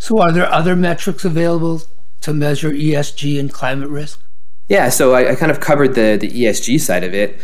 So, 0.00 0.20
are 0.20 0.32
there 0.32 0.50
other 0.52 0.74
metrics 0.74 1.24
available 1.24 1.82
to 2.22 2.34
measure 2.34 2.72
ESG 2.72 3.38
and 3.38 3.52
climate 3.52 3.88
risk? 3.88 4.20
Yeah, 4.68 4.88
so 4.88 5.14
I, 5.14 5.30
I 5.30 5.34
kind 5.36 5.52
of 5.52 5.60
covered 5.60 5.94
the, 5.94 6.18
the 6.20 6.28
ESG 6.28 6.80
side 6.80 7.04
of 7.04 7.14
it. 7.14 7.40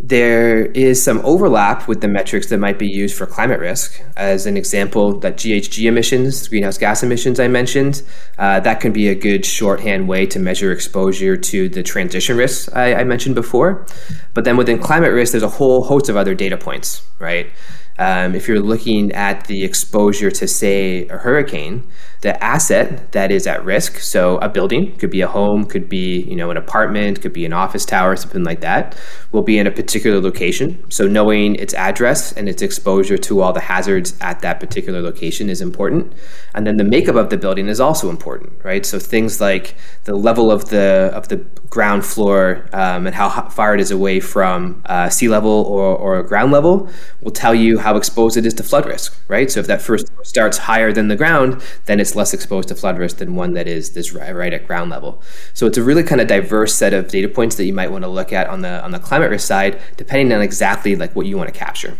There 0.00 0.66
is 0.66 1.02
some 1.02 1.20
overlap 1.24 1.88
with 1.88 2.02
the 2.02 2.06
metrics 2.06 2.46
that 2.48 2.58
might 2.58 2.78
be 2.78 2.86
used 2.86 3.16
for 3.16 3.26
climate 3.26 3.58
risk. 3.58 4.00
As 4.16 4.46
an 4.46 4.56
example, 4.56 5.18
that 5.20 5.36
GHG 5.36 5.86
emissions, 5.86 6.46
greenhouse 6.46 6.78
gas 6.78 7.02
emissions 7.02 7.40
I 7.40 7.48
mentioned, 7.48 8.02
uh, 8.38 8.60
that 8.60 8.78
can 8.80 8.92
be 8.92 9.08
a 9.08 9.16
good 9.16 9.44
shorthand 9.44 10.06
way 10.06 10.24
to 10.26 10.38
measure 10.38 10.70
exposure 10.70 11.36
to 11.36 11.68
the 11.68 11.82
transition 11.82 12.36
risks 12.36 12.72
I, 12.74 12.94
I 12.94 13.04
mentioned 13.04 13.34
before. 13.34 13.86
But 14.34 14.44
then 14.44 14.56
within 14.56 14.78
climate 14.78 15.12
risk, 15.12 15.32
there's 15.32 15.42
a 15.42 15.48
whole 15.48 15.82
host 15.82 16.08
of 16.08 16.16
other 16.16 16.34
data 16.34 16.56
points, 16.56 17.02
right? 17.18 17.50
Um, 17.98 18.34
if 18.34 18.48
you're 18.48 18.60
looking 18.60 19.12
at 19.12 19.46
the 19.46 19.64
exposure 19.64 20.30
to, 20.30 20.46
say, 20.46 21.08
a 21.08 21.18
hurricane, 21.18 21.86
the 22.20 22.42
asset 22.42 23.12
that 23.12 23.30
is 23.30 23.46
at 23.46 23.64
risk, 23.64 23.98
so 23.98 24.38
a 24.38 24.48
building, 24.48 24.96
could 24.96 25.10
be 25.10 25.20
a 25.20 25.28
home, 25.28 25.64
could 25.64 25.88
be 25.88 26.22
you 26.22 26.34
know 26.34 26.50
an 26.50 26.56
apartment, 26.56 27.20
could 27.22 27.32
be 27.32 27.44
an 27.44 27.52
office 27.52 27.84
tower, 27.84 28.16
something 28.16 28.42
like 28.42 28.60
that, 28.60 28.96
will 29.30 29.42
be 29.42 29.56
in 29.58 29.66
a 29.66 29.70
particular 29.70 30.20
location. 30.20 30.90
So 30.90 31.06
knowing 31.06 31.54
its 31.54 31.74
address 31.74 32.32
and 32.32 32.48
its 32.48 32.60
exposure 32.60 33.18
to 33.18 33.40
all 33.40 33.52
the 33.52 33.60
hazards 33.60 34.18
at 34.20 34.40
that 34.40 34.58
particular 34.58 35.00
location 35.00 35.48
is 35.48 35.60
important. 35.60 36.12
And 36.54 36.66
then 36.66 36.76
the 36.76 36.84
makeup 36.84 37.14
of 37.14 37.30
the 37.30 37.36
building 37.36 37.68
is 37.68 37.78
also 37.78 38.10
important, 38.10 38.52
right? 38.64 38.84
So 38.84 38.98
things 38.98 39.40
like 39.40 39.76
the 40.04 40.16
level 40.16 40.50
of 40.50 40.70
the 40.70 41.12
of 41.14 41.28
the 41.28 41.36
ground 41.70 42.04
floor 42.04 42.68
um, 42.72 43.06
and 43.06 43.14
how 43.14 43.48
far 43.48 43.74
it 43.74 43.80
is 43.80 43.90
away 43.90 44.18
from 44.18 44.82
uh, 44.86 45.08
sea 45.08 45.28
level 45.28 45.64
or, 45.68 45.96
or 45.96 46.22
ground 46.22 46.50
level 46.50 46.88
will 47.20 47.30
tell 47.30 47.54
you 47.54 47.78
how 47.78 47.87
exposed 47.96 48.36
it 48.36 48.46
is 48.46 48.54
to 48.54 48.62
flood 48.62 48.86
risk, 48.86 49.20
right? 49.28 49.50
So 49.50 49.60
if 49.60 49.66
that 49.66 49.82
first 49.82 50.10
starts 50.24 50.58
higher 50.58 50.92
than 50.92 51.08
the 51.08 51.16
ground, 51.16 51.62
then 51.86 52.00
it's 52.00 52.14
less 52.16 52.34
exposed 52.34 52.68
to 52.68 52.74
flood 52.74 52.98
risk 52.98 53.18
than 53.18 53.34
one 53.34 53.54
that 53.54 53.66
is 53.66 53.92
this 53.92 54.12
right, 54.12 54.34
right 54.34 54.52
at 54.52 54.66
ground 54.66 54.90
level. 54.90 55.22
So 55.54 55.66
it's 55.66 55.78
a 55.78 55.82
really 55.82 56.02
kind 56.02 56.20
of 56.20 56.28
diverse 56.28 56.74
set 56.74 56.92
of 56.92 57.08
data 57.08 57.28
points 57.28 57.56
that 57.56 57.64
you 57.64 57.72
might 57.72 57.90
want 57.90 58.04
to 58.04 58.08
look 58.08 58.32
at 58.32 58.48
on 58.48 58.62
the 58.62 58.82
on 58.82 58.90
the 58.90 58.98
climate 58.98 59.30
risk 59.30 59.46
side, 59.46 59.80
depending 59.96 60.32
on 60.32 60.42
exactly 60.42 60.96
like 60.96 61.14
what 61.14 61.26
you 61.26 61.36
want 61.36 61.52
to 61.52 61.58
capture. 61.58 61.98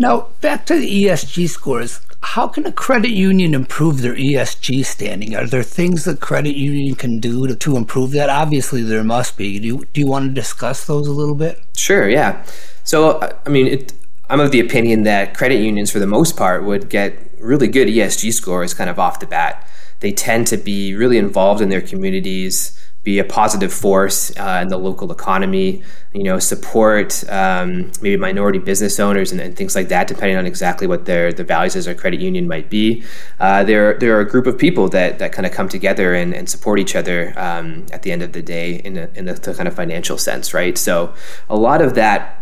Now, 0.00 0.28
back 0.40 0.64
to 0.66 0.78
the 0.78 1.04
ESG 1.04 1.48
scores. 1.48 2.00
How 2.20 2.46
can 2.46 2.66
a 2.66 2.72
credit 2.72 3.10
union 3.10 3.52
improve 3.52 4.00
their 4.00 4.14
ESG 4.14 4.84
standing? 4.84 5.34
Are 5.34 5.46
there 5.46 5.64
things 5.64 6.04
that 6.04 6.20
credit 6.20 6.54
union 6.54 6.94
can 6.94 7.18
do 7.18 7.48
to, 7.48 7.56
to 7.56 7.76
improve 7.76 8.12
that? 8.12 8.30
Obviously, 8.30 8.82
there 8.82 9.02
must 9.02 9.36
be. 9.36 9.58
Do 9.58 9.66
you, 9.66 9.84
do 9.92 10.00
you 10.00 10.06
want 10.06 10.28
to 10.28 10.34
discuss 10.34 10.84
those 10.86 11.08
a 11.08 11.12
little 11.12 11.34
bit? 11.34 11.60
Sure, 11.76 12.08
yeah. 12.08 12.44
So, 12.84 13.20
I 13.44 13.48
mean, 13.48 13.66
it, 13.66 13.92
I'm 14.30 14.40
of 14.40 14.50
the 14.50 14.60
opinion 14.60 15.04
that 15.04 15.34
credit 15.34 15.60
unions, 15.60 15.90
for 15.90 15.98
the 15.98 16.06
most 16.06 16.36
part, 16.36 16.64
would 16.64 16.90
get 16.90 17.18
really 17.40 17.68
good 17.68 17.88
ESG 17.88 18.32
scores 18.32 18.74
kind 18.74 18.90
of 18.90 18.98
off 18.98 19.20
the 19.20 19.26
bat. 19.26 19.66
They 20.00 20.12
tend 20.12 20.46
to 20.48 20.56
be 20.56 20.94
really 20.94 21.18
involved 21.18 21.60
in 21.60 21.70
their 21.70 21.80
communities, 21.80 22.78
be 23.04 23.18
a 23.18 23.24
positive 23.24 23.72
force 23.72 24.36
uh, 24.36 24.60
in 24.62 24.68
the 24.68 24.76
local 24.76 25.10
economy, 25.10 25.82
you 26.12 26.24
know, 26.24 26.38
support 26.38 27.24
um, 27.30 27.90
maybe 28.02 28.16
minority 28.16 28.58
business 28.58 29.00
owners 29.00 29.32
and, 29.32 29.40
and, 29.40 29.56
things 29.56 29.74
like 29.74 29.88
that, 29.88 30.06
depending 30.08 30.36
on 30.36 30.44
exactly 30.44 30.86
what 30.86 31.06
their 31.06 31.32
the 31.32 31.42
values 31.42 31.74
as 31.74 31.86
a 31.86 31.94
credit 31.94 32.20
union 32.20 32.46
might 32.46 32.68
be. 32.68 33.02
Uh, 33.40 33.64
they're, 33.64 33.98
they're 33.98 34.20
a 34.20 34.28
group 34.28 34.46
of 34.46 34.58
people 34.58 34.88
that, 34.88 35.18
that 35.20 35.32
kind 35.32 35.46
of 35.46 35.52
come 35.52 35.68
together 35.68 36.14
and, 36.14 36.34
and 36.34 36.50
support 36.50 36.78
each 36.78 36.94
other 36.94 37.32
um, 37.38 37.86
at 37.92 38.02
the 38.02 38.12
end 38.12 38.22
of 38.22 38.32
the 38.32 38.42
day 38.42 38.74
in, 38.84 38.98
a, 38.98 39.08
in 39.14 39.24
the, 39.24 39.54
kind 39.56 39.66
of 39.66 39.74
financial 39.74 40.18
sense, 40.18 40.52
right? 40.52 40.76
So 40.76 41.14
a 41.48 41.56
lot 41.56 41.80
of 41.80 41.94
that 41.94 42.37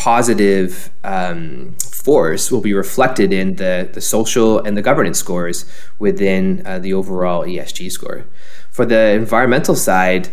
positive 0.00 0.90
um, 1.04 1.74
force 1.78 2.50
will 2.50 2.62
be 2.62 2.72
reflected 2.72 3.34
in 3.34 3.56
the, 3.56 3.86
the 3.92 4.00
social 4.00 4.58
and 4.60 4.74
the 4.74 4.80
governance 4.80 5.18
scores 5.18 5.70
within 5.98 6.62
uh, 6.66 6.78
the 6.78 6.94
overall 6.94 7.44
ESG 7.44 7.92
score. 7.92 8.24
For 8.70 8.86
the 8.86 9.10
environmental 9.10 9.76
side, 9.76 10.30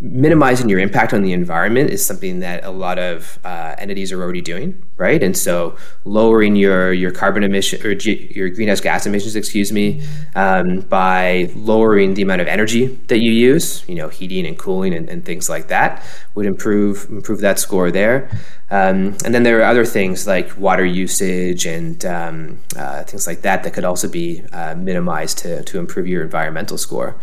minimizing 0.00 0.68
your 0.68 0.78
impact 0.78 1.12
on 1.12 1.22
the 1.22 1.32
environment 1.32 1.90
is 1.90 2.06
something 2.06 2.38
that 2.38 2.62
a 2.62 2.70
lot 2.70 3.00
of 3.00 3.40
uh, 3.44 3.74
entities 3.78 4.12
are 4.12 4.22
already 4.22 4.40
doing, 4.40 4.80
right? 4.96 5.20
And 5.20 5.36
so 5.36 5.76
lowering 6.04 6.54
your 6.54 6.92
your 6.92 7.10
carbon 7.10 7.42
emission 7.42 7.84
or 7.84 7.96
G- 7.96 8.30
your 8.32 8.48
greenhouse 8.50 8.80
gas 8.80 9.06
emissions, 9.06 9.34
excuse 9.34 9.72
me, 9.72 10.06
um, 10.36 10.82
by 10.82 11.50
lowering 11.56 12.14
the 12.14 12.22
amount 12.22 12.40
of 12.40 12.46
energy 12.46 12.86
that 13.08 13.18
you 13.18 13.32
use, 13.32 13.82
you 13.88 13.96
know, 13.96 14.08
heating 14.08 14.46
and 14.46 14.56
cooling 14.56 14.94
and, 14.94 15.08
and 15.08 15.24
things 15.24 15.48
like 15.48 15.66
that, 15.66 16.04
would 16.36 16.46
improve 16.46 17.08
improve 17.10 17.40
that 17.40 17.58
score 17.58 17.90
there. 17.90 18.30
Um, 18.70 19.16
and 19.24 19.34
then 19.34 19.44
there 19.44 19.58
are 19.60 19.64
other 19.64 19.86
things 19.86 20.26
like 20.26 20.56
water 20.58 20.84
usage 20.84 21.64
and 21.64 22.04
um, 22.04 22.60
uh, 22.76 23.02
things 23.04 23.26
like 23.26 23.40
that 23.40 23.62
that 23.62 23.72
could 23.72 23.84
also 23.84 24.08
be 24.08 24.42
uh, 24.52 24.74
minimized 24.74 25.38
to, 25.38 25.62
to 25.64 25.78
improve 25.78 26.06
your 26.06 26.22
environmental 26.22 26.76
score. 26.76 27.16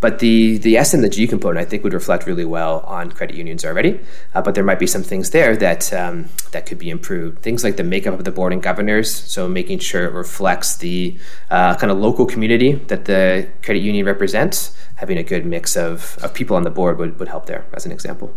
But 0.00 0.18
the, 0.18 0.58
the 0.58 0.76
S 0.76 0.94
and 0.94 1.02
the 1.02 1.08
G 1.08 1.26
component, 1.28 1.64
I 1.64 1.68
think, 1.68 1.84
would 1.84 1.92
reflect 1.92 2.26
really 2.26 2.44
well 2.44 2.80
on 2.80 3.10
credit 3.12 3.36
unions 3.36 3.64
already. 3.64 4.00
Uh, 4.34 4.42
but 4.42 4.54
there 4.54 4.64
might 4.64 4.80
be 4.80 4.86
some 4.86 5.02
things 5.02 5.30
there 5.30 5.56
that 5.56 5.92
um, 5.92 6.28
that 6.50 6.66
could 6.66 6.78
be 6.78 6.90
improved. 6.90 7.40
Things 7.40 7.62
like 7.62 7.76
the 7.76 7.84
makeup 7.84 8.14
of 8.14 8.24
the 8.24 8.32
board 8.32 8.52
and 8.52 8.60
governors, 8.60 9.12
so 9.12 9.48
making 9.48 9.78
sure 9.78 10.04
it 10.04 10.12
reflects 10.12 10.76
the 10.76 11.16
uh, 11.50 11.76
kind 11.76 11.92
of 11.92 11.98
local 11.98 12.26
community 12.26 12.72
that 12.88 13.04
the 13.04 13.48
credit 13.62 13.80
union 13.80 14.04
represents. 14.06 14.76
Having 14.96 15.18
a 15.18 15.22
good 15.22 15.46
mix 15.46 15.76
of, 15.76 16.18
of 16.22 16.34
people 16.34 16.56
on 16.56 16.62
the 16.62 16.70
board 16.70 16.98
would, 16.98 17.18
would 17.18 17.28
help 17.28 17.46
there, 17.46 17.64
as 17.72 17.86
an 17.86 17.92
example. 17.92 18.34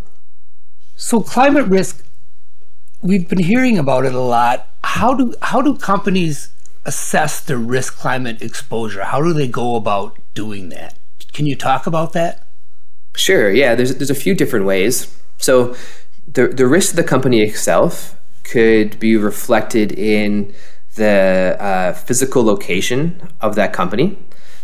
So 0.95 1.22
climate 1.22 1.65
risk 1.65 2.05
we've 3.05 3.29
been 3.29 3.39
hearing 3.39 3.77
about 3.77 4.05
it 4.05 4.13
a 4.13 4.19
lot. 4.19 4.67
How 4.83 5.13
do 5.13 5.33
how 5.41 5.62
do 5.62 5.77
companies 5.77 6.50
assess 6.85 7.39
their 7.39 7.57
risk 7.57 7.95
climate 7.97 8.41
exposure? 8.41 9.03
How 9.03 9.21
do 9.21 9.31
they 9.31 9.47
go 9.47 9.75
about 9.75 10.17
doing 10.33 10.69
that? 10.69 10.97
Can 11.31 11.45
you 11.45 11.55
talk 11.55 11.88
about 11.88 12.13
that? 12.13 12.47
Sure. 13.15 13.51
Yeah. 13.51 13.75
There's 13.75 13.95
there's 13.95 14.09
a 14.09 14.15
few 14.15 14.33
different 14.33 14.65
ways. 14.65 15.15
So 15.38 15.75
the 16.27 16.47
the 16.47 16.67
risk 16.67 16.91
of 16.91 16.97
the 16.97 17.03
company 17.03 17.41
itself 17.41 18.19
could 18.43 19.00
be 19.00 19.15
reflected 19.15 19.91
in 19.91 20.53
the 20.95 21.57
uh, 21.59 21.93
physical 21.93 22.43
location 22.43 23.29
of 23.41 23.55
that 23.55 23.74
company. 23.74 24.17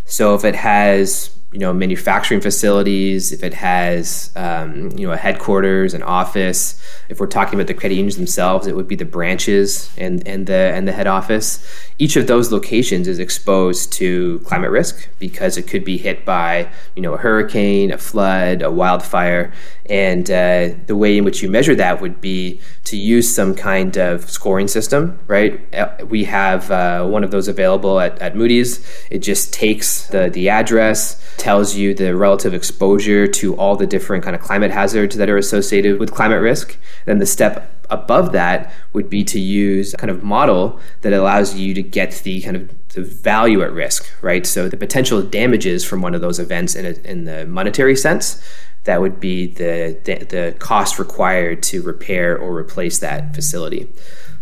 So 0.05 0.33
if 0.33 0.43
it 0.43 0.55
has 0.55 1.29
you 1.51 1.59
know 1.59 1.73
manufacturing 1.73 2.39
facilities, 2.39 3.33
if 3.33 3.43
it 3.43 3.53
has 3.53 4.31
um, 4.37 4.89
you 4.97 5.05
know 5.05 5.11
a 5.11 5.17
headquarters, 5.17 5.93
an 5.93 6.01
office. 6.01 6.81
If 7.09 7.19
we're 7.19 7.27
talking 7.27 7.55
about 7.55 7.67
the 7.67 7.73
credit 7.73 7.95
unions 7.95 8.15
themselves, 8.15 8.67
it 8.67 8.75
would 8.75 8.87
be 8.87 8.95
the 8.95 9.05
branches 9.05 9.91
and 9.97 10.25
and 10.25 10.47
the 10.47 10.71
and 10.73 10.87
the 10.87 10.93
head 10.93 11.07
office. 11.07 11.65
Each 11.97 12.15
of 12.15 12.25
those 12.27 12.53
locations 12.53 13.07
is 13.07 13.19
exposed 13.19 13.91
to 13.93 14.39
climate 14.39 14.71
risk 14.71 15.09
because 15.19 15.57
it 15.57 15.67
could 15.67 15.83
be 15.83 15.97
hit 15.97 16.23
by 16.23 16.69
you 16.95 17.01
know 17.01 17.13
a 17.13 17.17
hurricane, 17.17 17.91
a 17.91 17.97
flood, 17.97 18.61
a 18.61 18.71
wildfire, 18.71 19.51
and 19.89 20.31
uh, 20.31 20.69
the 20.87 20.95
way 20.95 21.17
in 21.17 21.25
which 21.25 21.43
you 21.43 21.49
measure 21.49 21.75
that 21.75 21.99
would 21.99 22.21
be 22.21 22.61
to 22.85 22.95
use 22.95 23.33
some 23.33 23.53
kind 23.55 23.97
of 23.97 24.29
scoring 24.29 24.69
system. 24.69 25.19
Right? 25.27 25.61
Uh, 25.75 26.05
we 26.05 26.23
have 26.23 26.71
uh, 26.71 27.05
one 27.05 27.25
of 27.25 27.31
those 27.31 27.49
available 27.49 27.99
at, 27.99 28.17
at 28.19 28.37
Moody's. 28.37 28.79
It 29.09 29.19
just 29.19 29.53
takes 29.53 30.07
the 30.07 30.29
the 30.29 30.47
address 30.47 31.21
tells 31.41 31.75
you 31.75 31.95
the 31.95 32.15
relative 32.15 32.53
exposure 32.53 33.25
to 33.25 33.55
all 33.55 33.75
the 33.75 33.87
different 33.87 34.23
kind 34.23 34.35
of 34.35 34.41
climate 34.43 34.69
hazards 34.69 35.15
that 35.17 35.27
are 35.27 35.37
associated 35.37 35.99
with 35.99 36.13
climate 36.13 36.39
risk. 36.39 36.77
Then 37.05 37.17
the 37.17 37.25
step 37.25 37.83
above 37.89 38.31
that 38.31 38.71
would 38.93 39.09
be 39.09 39.23
to 39.23 39.39
use 39.39 39.93
a 39.95 39.97
kind 39.97 40.11
of 40.11 40.23
model 40.23 40.79
that 41.01 41.13
allows 41.13 41.55
you 41.55 41.73
to 41.73 41.81
get 41.81 42.11
the 42.23 42.41
kind 42.41 42.55
of 42.55 42.89
the 42.89 43.01
value 43.01 43.63
at 43.63 43.73
risk, 43.73 44.07
right? 44.21 44.45
So 44.45 44.69
the 44.69 44.77
potential 44.77 45.19
damages 45.23 45.83
from 45.83 46.03
one 46.03 46.13
of 46.13 46.21
those 46.21 46.37
events 46.37 46.75
in, 46.75 46.85
a, 46.85 46.91
in 47.09 47.25
the 47.25 47.47
monetary 47.47 47.95
sense, 47.95 48.39
that 48.83 49.01
would 49.01 49.19
be 49.19 49.47
the, 49.47 49.99
the, 50.03 50.25
the 50.25 50.55
cost 50.59 50.99
required 50.99 51.63
to 51.63 51.81
repair 51.81 52.37
or 52.37 52.55
replace 52.55 52.99
that 52.99 53.33
facility. 53.33 53.91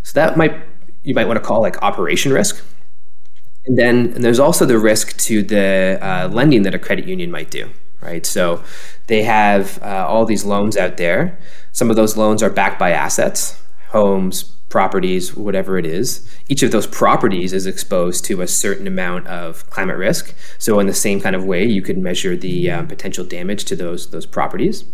So 0.04 0.20
that 0.20 0.36
might 0.36 0.54
you 1.04 1.16
might 1.16 1.28
want 1.28 1.38
to 1.38 1.46
call 1.46 1.62
like 1.62 1.82
operation 1.82 2.34
risk. 2.34 2.62
And 3.66 3.78
then 3.78 4.14
and 4.14 4.24
there's 4.24 4.40
also 4.40 4.66
the 4.66 4.80
risk 4.80 5.18
to 5.18 5.44
the 5.44 6.00
uh, 6.02 6.30
lending 6.32 6.64
that 6.64 6.74
a 6.74 6.80
credit 6.80 7.06
union 7.06 7.30
might 7.30 7.52
do, 7.52 7.70
right? 8.02 8.26
So 8.26 8.64
they 9.08 9.24
have 9.24 9.82
uh, 9.84 10.06
all 10.08 10.26
these 10.26 10.46
loans 10.46 10.78
out 10.78 10.98
there. 10.98 11.38
Some 11.72 11.90
of 11.90 11.96
those 11.96 12.18
loans 12.18 12.42
are 12.42 12.50
backed 12.50 12.80
by 12.80 12.92
assets, 12.92 13.62
homes, 13.90 14.44
properties, 14.70 15.36
whatever 15.36 15.78
it 15.78 15.86
is. 15.86 16.28
Each 16.48 16.64
of 16.64 16.72
those 16.72 16.88
properties 16.88 17.54
is 17.54 17.66
exposed 17.66 18.24
to 18.26 18.42
a 18.42 18.48
certain 18.48 18.88
amount 18.88 19.28
of 19.28 19.70
climate 19.70 19.98
risk. 19.98 20.34
So, 20.58 20.80
in 20.80 20.88
the 20.88 20.94
same 20.94 21.20
kind 21.20 21.36
of 21.36 21.44
way, 21.44 21.66
you 21.66 21.82
could 21.82 21.98
measure 21.98 22.38
the 22.38 22.72
um, 22.72 22.88
potential 22.88 23.26
damage 23.26 23.66
to 23.66 23.76
those 23.76 24.12
those 24.12 24.26
properties. 24.26 24.86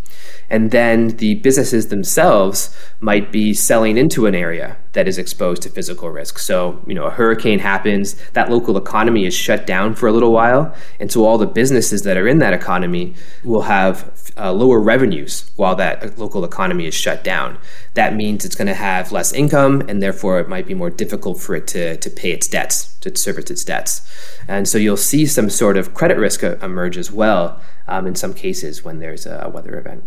And 0.50 0.72
then 0.72 1.10
the 1.18 1.36
businesses 1.36 1.88
themselves 1.88 2.76
might 3.00 3.32
be 3.32 3.54
selling 3.54 3.98
into 3.98 4.26
an 4.26 4.36
area 4.36 4.78
that 4.96 5.08
is 5.08 5.18
exposed 5.18 5.62
to 5.62 5.70
physical 5.70 6.10
risk. 6.10 6.40
So, 6.40 6.82
you 6.88 6.96
know, 6.96 7.04
a 7.04 7.12
hurricane 7.12 7.60
happens, 7.60 8.16
that 8.32 8.50
local 8.50 8.78
economy 8.78 9.26
is 9.26 9.34
shut 9.34 9.68
down 9.68 9.94
for 9.94 10.08
a 10.08 10.12
little 10.12 10.32
while, 10.32 10.74
and 11.00 11.12
so 11.12 11.26
all 11.26 11.38
the 11.38 11.46
businesses 11.46 12.02
that 12.04 12.18
are 12.18 12.28
in 12.28 12.40
that 12.40 12.54
economy 12.54 13.14
will 13.44 13.64
have 13.64 14.12
uh, 14.38 14.52
lower 14.52 14.80
revenues 14.80 15.52
while 15.56 15.76
that 15.76 16.18
local 16.18 16.44
economy 16.44 16.86
is 16.86 16.94
shut 16.94 17.24
down. 17.24 17.58
That 17.94 18.16
means 18.16 18.44
it's 18.44 18.56
going 18.56 18.68
to 18.68 18.74
have 18.74 19.12
less 19.12 19.34
income, 19.34 19.82
and 19.88 20.02
therefore 20.02 20.40
it 20.40 20.50
might 20.50 20.66
be 20.66 20.74
more 20.74 20.90
difficult 20.90 21.40
for 21.40 21.56
it 21.56 21.68
to, 21.68 21.98
to 21.98 22.10
pay 22.10 22.32
its 22.32 22.48
debts, 22.48 22.96
to 23.00 23.16
service 23.16 23.52
its 23.52 23.64
debts. 23.64 24.02
And 24.48 24.68
so 24.68 24.78
you'll 24.78 24.98
see 24.98 25.26
some 25.26 25.50
sort 25.50 25.78
of 25.78 25.94
credit 25.94 26.18
risk 26.18 26.42
emerge 26.42 26.98
as 26.98 27.12
well 27.12 27.62
um, 27.88 28.08
in 28.08 28.16
some 28.16 28.34
cases 28.34 28.84
when 28.84 29.00
there's 29.00 29.26
a 29.26 29.52
weather 29.54 29.78
event. 29.78 30.06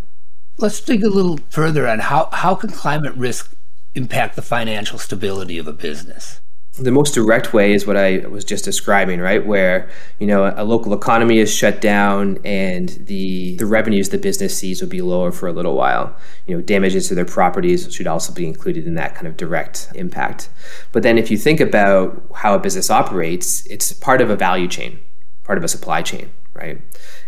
Let's 0.56 0.80
dig 0.80 1.04
a 1.04 1.08
little 1.08 1.38
further 1.50 1.86
on 1.86 2.00
how, 2.00 2.30
how 2.32 2.56
can 2.56 2.70
climate 2.70 3.14
risk 3.14 3.54
impact 3.94 4.36
the 4.36 4.42
financial 4.42 4.98
stability 4.98 5.58
of 5.58 5.66
a 5.66 5.72
business? 5.72 6.40
the 6.78 6.92
most 6.92 7.14
direct 7.14 7.52
way 7.52 7.72
is 7.72 7.86
what 7.86 7.96
I 7.96 8.18
was 8.28 8.44
just 8.44 8.64
describing, 8.64 9.20
right? 9.20 9.44
Where 9.44 9.88
you 10.18 10.26
know 10.26 10.52
a 10.56 10.64
local 10.64 10.94
economy 10.94 11.38
is 11.38 11.52
shut 11.52 11.80
down 11.80 12.38
and 12.44 12.88
the 12.88 13.56
the 13.56 13.66
revenues 13.66 14.10
the 14.10 14.18
business 14.18 14.56
sees 14.56 14.80
will 14.80 14.88
be 14.88 15.02
lower 15.02 15.32
for 15.32 15.48
a 15.48 15.52
little 15.52 15.74
while. 15.74 16.16
You 16.46 16.56
know, 16.56 16.62
damages 16.62 17.08
to 17.08 17.14
their 17.14 17.24
properties 17.24 17.92
should 17.92 18.06
also 18.06 18.32
be 18.32 18.46
included 18.46 18.86
in 18.86 18.94
that 18.94 19.14
kind 19.14 19.26
of 19.26 19.36
direct 19.36 19.88
impact. 19.94 20.48
But 20.92 21.02
then, 21.02 21.18
if 21.18 21.30
you 21.30 21.36
think 21.36 21.60
about 21.60 22.30
how 22.34 22.54
a 22.54 22.58
business 22.58 22.90
operates, 22.90 23.66
it's 23.66 23.92
part 23.92 24.20
of 24.20 24.30
a 24.30 24.36
value 24.36 24.68
chain, 24.68 25.00
part 25.44 25.58
of 25.58 25.64
a 25.64 25.68
supply 25.68 26.02
chain, 26.02 26.30
right? 26.58 26.80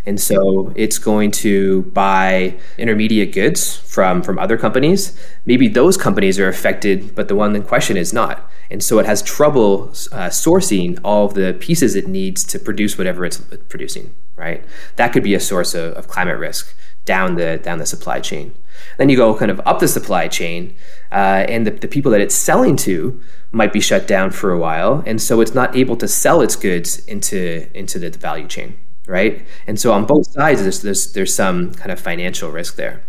And 0.05 0.19
so 0.19 0.73
it's 0.75 0.97
going 0.97 1.31
to 1.31 1.83
buy 1.93 2.59
intermediate 2.77 3.33
goods 3.33 3.77
from 3.77 4.21
from 4.21 4.37
other 4.37 4.57
companies. 4.57 5.17
Maybe 5.45 5.67
those 5.67 5.97
companies 5.97 6.39
are 6.39 6.47
affected, 6.47 7.15
but 7.15 7.27
the 7.27 7.35
one 7.35 7.55
in 7.55 7.63
question 7.63 7.97
is 7.97 8.13
not. 8.13 8.49
And 8.69 8.83
so 8.83 8.99
it 8.99 9.05
has 9.05 9.21
trouble 9.21 9.89
uh, 10.11 10.29
sourcing 10.29 10.99
all 11.03 11.25
of 11.25 11.33
the 11.33 11.55
pieces 11.59 11.95
it 11.95 12.07
needs 12.07 12.43
to 12.45 12.59
produce 12.59 12.97
whatever 12.97 13.25
it's 13.25 13.37
producing. 13.69 14.13
Right? 14.35 14.63
That 14.95 15.13
could 15.13 15.23
be 15.23 15.35
a 15.35 15.39
source 15.39 15.75
of, 15.75 15.93
of 15.93 16.07
climate 16.07 16.39
risk 16.39 16.75
down 17.05 17.35
the 17.35 17.59
down 17.63 17.77
the 17.77 17.85
supply 17.85 18.19
chain. 18.19 18.53
Then 18.97 19.09
you 19.09 19.17
go 19.17 19.35
kind 19.35 19.51
of 19.51 19.61
up 19.65 19.79
the 19.79 19.87
supply 19.87 20.27
chain, 20.27 20.73
uh, 21.11 21.45
and 21.47 21.67
the, 21.67 21.71
the 21.71 21.87
people 21.87 22.11
that 22.11 22.21
it's 22.21 22.35
selling 22.35 22.75
to 22.77 23.21
might 23.51 23.71
be 23.71 23.79
shut 23.79 24.07
down 24.07 24.31
for 24.31 24.51
a 24.51 24.57
while, 24.57 25.03
and 25.05 25.21
so 25.21 25.41
it's 25.41 25.53
not 25.53 25.75
able 25.75 25.95
to 25.97 26.07
sell 26.07 26.41
its 26.41 26.55
goods 26.55 27.05
into 27.05 27.69
into 27.77 27.99
the 27.99 28.09
value 28.09 28.47
chain 28.47 28.75
right? 29.11 29.45
And 29.67 29.79
so 29.79 29.91
on 29.91 30.05
both 30.05 30.27
sides, 30.31 30.61
there's 30.61 30.81
there's, 30.81 31.13
there's 31.13 31.35
some 31.35 31.73
kind 31.73 31.91
of 31.91 31.99
financial 31.99 32.49
risk 32.49 32.75
there, 32.77 33.03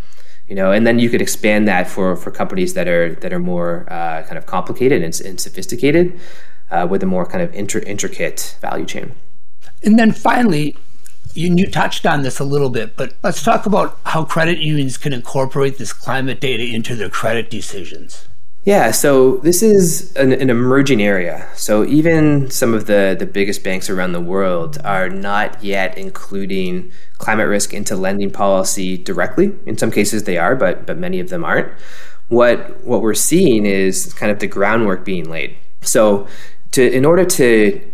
you 0.48 0.54
know. 0.54 0.72
And 0.72 0.86
then 0.86 0.98
you 0.98 1.08
could 1.08 1.22
expand 1.22 1.66
that 1.68 1.88
for 1.88 2.16
for 2.16 2.30
companies 2.30 2.74
that 2.74 2.88
are 2.88 3.14
that 3.22 3.32
are 3.32 3.38
more 3.38 3.86
uh, 3.88 4.22
kind 4.24 4.36
of 4.36 4.44
complicated 4.46 5.02
and, 5.02 5.18
and 5.20 5.40
sophisticated, 5.40 6.20
uh, 6.70 6.86
with 6.90 7.02
a 7.02 7.06
more 7.06 7.24
kind 7.24 7.42
of 7.42 7.54
inter- 7.54 7.86
intricate 7.86 8.56
value 8.60 8.86
chain. 8.86 9.12
And 9.84 9.98
then 9.98 10.12
finally, 10.12 10.76
you, 11.34 11.54
you 11.56 11.70
touched 11.70 12.04
on 12.06 12.22
this 12.22 12.38
a 12.38 12.44
little 12.44 12.70
bit, 12.70 12.96
but 12.96 13.14
let's 13.22 13.42
talk 13.42 13.66
about 13.66 13.98
how 14.04 14.24
credit 14.24 14.58
unions 14.58 14.98
can 14.98 15.12
incorporate 15.12 15.78
this 15.78 15.92
climate 15.92 16.40
data 16.40 16.64
into 16.64 16.96
their 16.96 17.08
credit 17.08 17.50
decisions. 17.50 18.28
Yeah, 18.64 18.92
so 18.92 19.38
this 19.38 19.60
is 19.60 20.14
an, 20.14 20.32
an, 20.32 20.48
emerging 20.48 21.02
area. 21.02 21.48
So 21.56 21.84
even 21.84 22.48
some 22.48 22.74
of 22.74 22.86
the, 22.86 23.16
the 23.18 23.26
biggest 23.26 23.64
banks 23.64 23.90
around 23.90 24.12
the 24.12 24.20
world 24.20 24.78
are 24.84 25.08
not 25.08 25.64
yet 25.64 25.98
including 25.98 26.92
climate 27.18 27.48
risk 27.48 27.74
into 27.74 27.96
lending 27.96 28.30
policy 28.30 28.96
directly. 28.96 29.52
In 29.66 29.76
some 29.78 29.90
cases 29.90 30.24
they 30.24 30.38
are, 30.38 30.54
but 30.54 30.86
but 30.86 30.96
many 30.96 31.18
of 31.18 31.28
them 31.28 31.44
aren't. 31.44 31.72
What 32.28 32.84
what 32.84 33.02
we're 33.02 33.14
seeing 33.14 33.66
is 33.66 34.14
kind 34.14 34.30
of 34.30 34.38
the 34.38 34.46
groundwork 34.46 35.04
being 35.04 35.28
laid. 35.28 35.56
So 35.80 36.28
to 36.70 36.88
in 36.88 37.04
order 37.04 37.24
to 37.24 37.91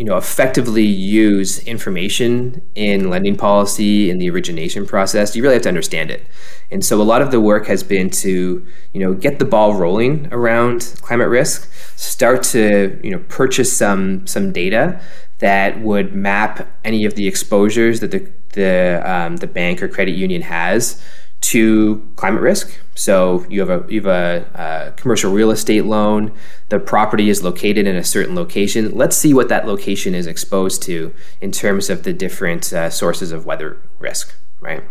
you 0.00 0.06
know 0.06 0.16
effectively 0.16 0.82
use 0.82 1.58
information 1.66 2.62
in 2.74 3.10
lending 3.10 3.36
policy 3.36 4.08
in 4.08 4.16
the 4.16 4.30
origination 4.30 4.86
process 4.86 5.36
you 5.36 5.42
really 5.42 5.56
have 5.56 5.62
to 5.62 5.68
understand 5.68 6.10
it. 6.10 6.26
And 6.70 6.82
so 6.82 7.02
a 7.02 7.04
lot 7.04 7.20
of 7.20 7.30
the 7.30 7.38
work 7.38 7.66
has 7.66 7.82
been 7.82 8.08
to 8.24 8.66
you 8.94 9.00
know 9.00 9.12
get 9.12 9.38
the 9.38 9.44
ball 9.44 9.74
rolling 9.74 10.26
around 10.32 10.94
climate 11.02 11.28
risk 11.28 11.70
start 11.96 12.42
to 12.44 12.98
you 13.04 13.10
know 13.10 13.18
purchase 13.28 13.70
some 13.70 14.26
some 14.26 14.52
data 14.52 14.98
that 15.40 15.82
would 15.82 16.14
map 16.14 16.66
any 16.82 17.04
of 17.04 17.14
the 17.14 17.28
exposures 17.28 18.00
that 18.00 18.10
the 18.10 18.26
the 18.54 19.02
um, 19.04 19.36
the 19.36 19.46
bank 19.46 19.82
or 19.82 19.88
credit 19.88 20.12
union 20.12 20.40
has 20.40 21.04
to 21.50 22.08
climate 22.14 22.42
risk. 22.42 22.78
So 22.94 23.44
you 23.48 23.58
have 23.58 23.70
a 23.70 23.92
you 23.92 24.02
have 24.02 24.06
a, 24.06 24.46
a, 24.54 24.92
commercial 24.92 25.32
real 25.32 25.50
estate 25.50 25.84
loan. 25.84 26.32
The 26.68 26.78
property 26.78 27.28
is 27.28 27.42
located 27.42 27.88
in 27.88 27.96
a 27.96 28.04
certain 28.04 28.36
location. 28.36 28.94
Let's 28.94 29.16
see 29.16 29.34
what 29.34 29.48
that 29.48 29.66
location 29.66 30.14
is 30.14 30.28
exposed 30.28 30.80
to 30.84 31.12
in 31.40 31.50
terms 31.50 31.90
of 31.90 32.04
the 32.04 32.12
different 32.12 32.72
uh, 32.72 32.88
sources 32.88 33.32
of 33.32 33.46
weather 33.46 33.78
risk. 33.98 34.32
Right. 34.60 34.84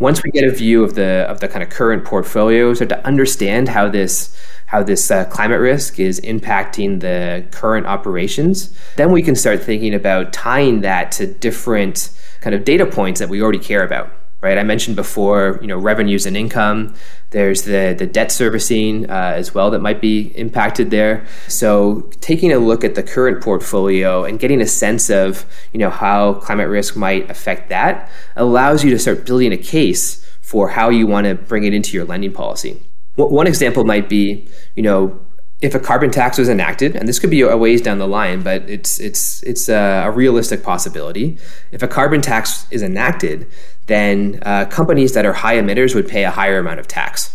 Once 0.00 0.24
we 0.24 0.32
get 0.32 0.42
a 0.42 0.50
view 0.50 0.82
of 0.82 0.94
the 0.94 1.24
of 1.28 1.38
the 1.38 1.46
kind 1.46 1.62
of 1.62 1.70
current 1.70 2.04
portfolios, 2.04 2.82
or 2.82 2.86
to 2.86 3.06
understand 3.06 3.68
how 3.68 3.88
this 3.88 4.36
how 4.66 4.82
this 4.82 5.08
uh, 5.08 5.24
climate 5.26 5.60
risk 5.60 6.00
is 6.00 6.20
impacting 6.22 6.98
the 6.98 7.46
current 7.52 7.86
operations, 7.86 8.76
then 8.96 9.12
we 9.12 9.22
can 9.22 9.36
start 9.36 9.62
thinking 9.62 9.94
about 9.94 10.32
tying 10.32 10.80
that 10.80 11.12
to 11.12 11.28
different 11.28 12.10
kind 12.40 12.56
of 12.56 12.64
data 12.64 12.86
points 12.86 13.20
that 13.20 13.28
we 13.28 13.40
already 13.40 13.60
care 13.60 13.84
about 13.84 14.12
right? 14.42 14.58
I 14.58 14.64
mentioned 14.64 14.96
before, 14.96 15.58
you 15.62 15.68
know, 15.68 15.78
revenues 15.78 16.26
and 16.26 16.36
income. 16.36 16.94
There's 17.30 17.62
the 17.62 17.94
the 17.96 18.06
debt 18.06 18.30
servicing 18.30 19.08
uh, 19.08 19.34
as 19.36 19.54
well 19.54 19.70
that 19.70 19.78
might 19.80 20.00
be 20.00 20.32
impacted 20.36 20.90
there. 20.90 21.24
So 21.48 22.10
taking 22.20 22.52
a 22.52 22.58
look 22.58 22.84
at 22.84 22.94
the 22.94 23.02
current 23.02 23.42
portfolio 23.42 24.24
and 24.24 24.38
getting 24.38 24.60
a 24.60 24.66
sense 24.66 25.08
of 25.08 25.46
you 25.72 25.78
know 25.78 25.90
how 25.90 26.34
climate 26.34 26.68
risk 26.68 26.96
might 26.96 27.30
affect 27.30 27.70
that 27.70 28.10
allows 28.36 28.84
you 28.84 28.90
to 28.90 28.98
start 28.98 29.24
building 29.24 29.52
a 29.52 29.56
case 29.56 30.22
for 30.40 30.68
how 30.68 30.90
you 30.90 31.06
want 31.06 31.26
to 31.26 31.34
bring 31.34 31.64
it 31.64 31.72
into 31.72 31.96
your 31.96 32.04
lending 32.04 32.32
policy. 32.32 32.82
One 33.14 33.46
example 33.46 33.84
might 33.84 34.08
be, 34.08 34.48
you 34.74 34.82
know, 34.82 35.20
if 35.62 35.76
a 35.76 35.78
carbon 35.78 36.10
tax 36.10 36.38
was 36.38 36.48
enacted, 36.48 36.96
and 36.96 37.08
this 37.08 37.20
could 37.20 37.30
be 37.30 37.40
a 37.42 37.56
ways 37.56 37.80
down 37.80 37.98
the 37.98 38.08
line, 38.08 38.42
but 38.42 38.68
it's 38.68 38.98
it's 38.98 39.42
it's 39.44 39.68
a, 39.68 40.02
a 40.06 40.10
realistic 40.10 40.64
possibility. 40.64 41.38
If 41.70 41.82
a 41.82 41.88
carbon 41.88 42.20
tax 42.20 42.66
is 42.72 42.82
enacted, 42.82 43.46
then 43.86 44.40
uh, 44.42 44.66
companies 44.66 45.14
that 45.14 45.26
are 45.26 45.32
high 45.32 45.56
emitters 45.56 45.94
would 45.94 46.08
pay 46.08 46.24
a 46.24 46.30
higher 46.30 46.58
amount 46.58 46.80
of 46.80 46.88
tax, 46.88 47.34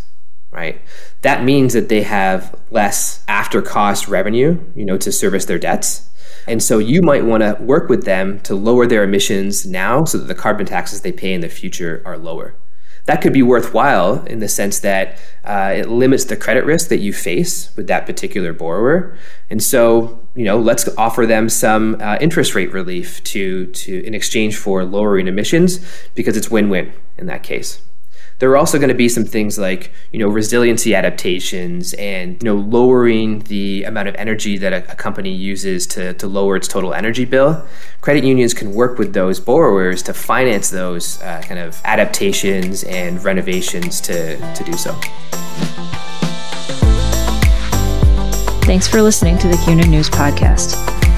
right? 0.52 0.82
That 1.22 1.44
means 1.44 1.74
that 1.74 1.90
they 1.90 2.04
have 2.04 2.56
less 2.72 3.24
after 3.28 3.62
cost 3.62 4.08
revenue, 4.08 4.60
you 4.76 4.86
know, 4.86 4.98
to 4.98 5.12
service 5.12 5.46
their 5.46 5.60
debts. 5.60 6.10
And 6.48 6.64
so 6.64 6.78
you 6.78 7.02
might 7.02 7.26
want 7.26 7.44
to 7.44 7.62
work 7.62 7.90
with 7.90 8.06
them 8.06 8.40
to 8.42 8.56
lower 8.56 8.88
their 8.88 9.04
emissions 9.04 9.66
now 9.66 10.06
so 10.06 10.18
that 10.18 10.28
the 10.28 10.36
carbon 10.36 10.66
taxes 10.66 11.02
they 11.02 11.12
pay 11.12 11.34
in 11.34 11.42
the 11.42 11.50
future 11.50 12.02
are 12.06 12.18
lower 12.18 12.56
that 13.08 13.22
could 13.22 13.34
be 13.34 13.42
worthwhile 13.42 14.24
in 14.26 14.40
the 14.40 14.48
sense 14.48 14.80
that 14.80 15.18
uh, 15.44 15.74
it 15.78 15.90
limits 15.90 16.26
the 16.26 16.36
credit 16.36 16.66
risk 16.66 16.90
that 16.90 17.00
you 17.00 17.14
face 17.14 17.76
with 17.76 17.88
that 17.88 18.06
particular 18.06 18.54
borrower. 18.54 19.18
And 19.50 19.64
so, 19.64 20.20
you 20.36 20.44
know, 20.44 20.60
let's 20.60 20.88
offer 20.98 21.26
them 21.26 21.50
some 21.50 22.00
uh, 22.02 22.18
interest 22.22 22.54
rate 22.54 22.72
relief 22.72 23.24
to 23.26 23.68
to 23.68 24.06
in 24.06 24.14
exchange 24.14 24.58
for 24.58 24.84
lowering 24.84 25.28
emissions 25.28 25.80
because 26.16 26.38
it's 26.38 26.52
win-win 26.52 26.94
in 27.18 27.28
that 27.28 27.44
case 27.44 27.82
there 28.40 28.52
are 28.52 28.58
also 28.58 28.78
going 28.78 28.90
to 28.90 28.96
be 28.96 29.10
some 29.10 29.26
things 29.26 29.58
like 29.58 29.92
you 30.12 30.20
know 30.20 30.28
resiliency 30.28 30.94
adaptations 30.94 31.94
and 31.94 32.42
you 32.42 32.46
know 32.46 32.56
lowering 32.56 33.40
the 33.40 33.84
amount 33.84 34.08
of 34.08 34.16
energy 34.16 34.58
that 34.58 34.74
a, 34.74 34.92
a, 34.92 34.96
company 34.96 35.32
uses 35.32 35.88
to, 35.88 36.14
to 36.16 36.28
lower 36.28 36.56
its 36.56 36.68
total 36.68 36.94
energy 36.94 37.26
bill. 37.26 37.66
Credit 38.02 38.24
unions 38.24 38.54
can 38.54 38.74
work 38.74 38.98
with 38.98 39.14
those 39.14 39.40
borrowers 39.40 40.04
to 40.04 40.14
finance 40.14 40.70
those 40.70 41.22
uh, 41.22 41.42
kind 41.46 41.60
of 41.60 41.80
adaptations 41.84 42.84
and 42.84 43.24
renovations 43.24 44.00
to, 44.02 44.38
to 44.54 44.64
do 44.64 44.74
so. 44.74 44.94
Thanks 48.66 48.88
for 48.88 49.02
listening 49.02 49.38
to 49.40 49.48
the 49.48 49.58
CUNA 49.66 49.88
news 49.88 50.10
podcast. 50.10 50.76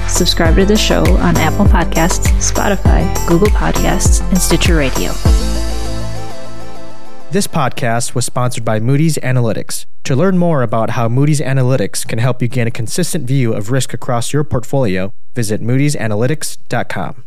Subscribe 0.08 0.56
to 0.56 0.64
the 0.64 0.76
show 0.76 1.04
on 1.18 1.36
apple 1.36 1.66
podcasts 1.66 2.26
spotify 2.40 3.14
google 3.28 3.48
podcasts 3.48 4.26
and 4.28 4.38
stitcher 4.38 4.74
radio 4.74 5.12
this 7.32 7.46
podcast 7.46 8.14
was 8.14 8.24
sponsored 8.24 8.64
by 8.64 8.80
Moody's 8.80 9.16
Analytics. 9.18 9.86
To 10.04 10.16
learn 10.16 10.36
more 10.36 10.62
about 10.62 10.90
how 10.90 11.08
Moody's 11.08 11.40
Analytics 11.40 12.06
can 12.06 12.18
help 12.18 12.42
you 12.42 12.48
gain 12.48 12.66
a 12.66 12.72
consistent 12.72 13.24
view 13.24 13.52
of 13.52 13.70
risk 13.70 13.94
across 13.94 14.32
your 14.32 14.42
portfolio, 14.42 15.12
visit 15.34 15.62
moody'sanalytics.com. 15.62 17.24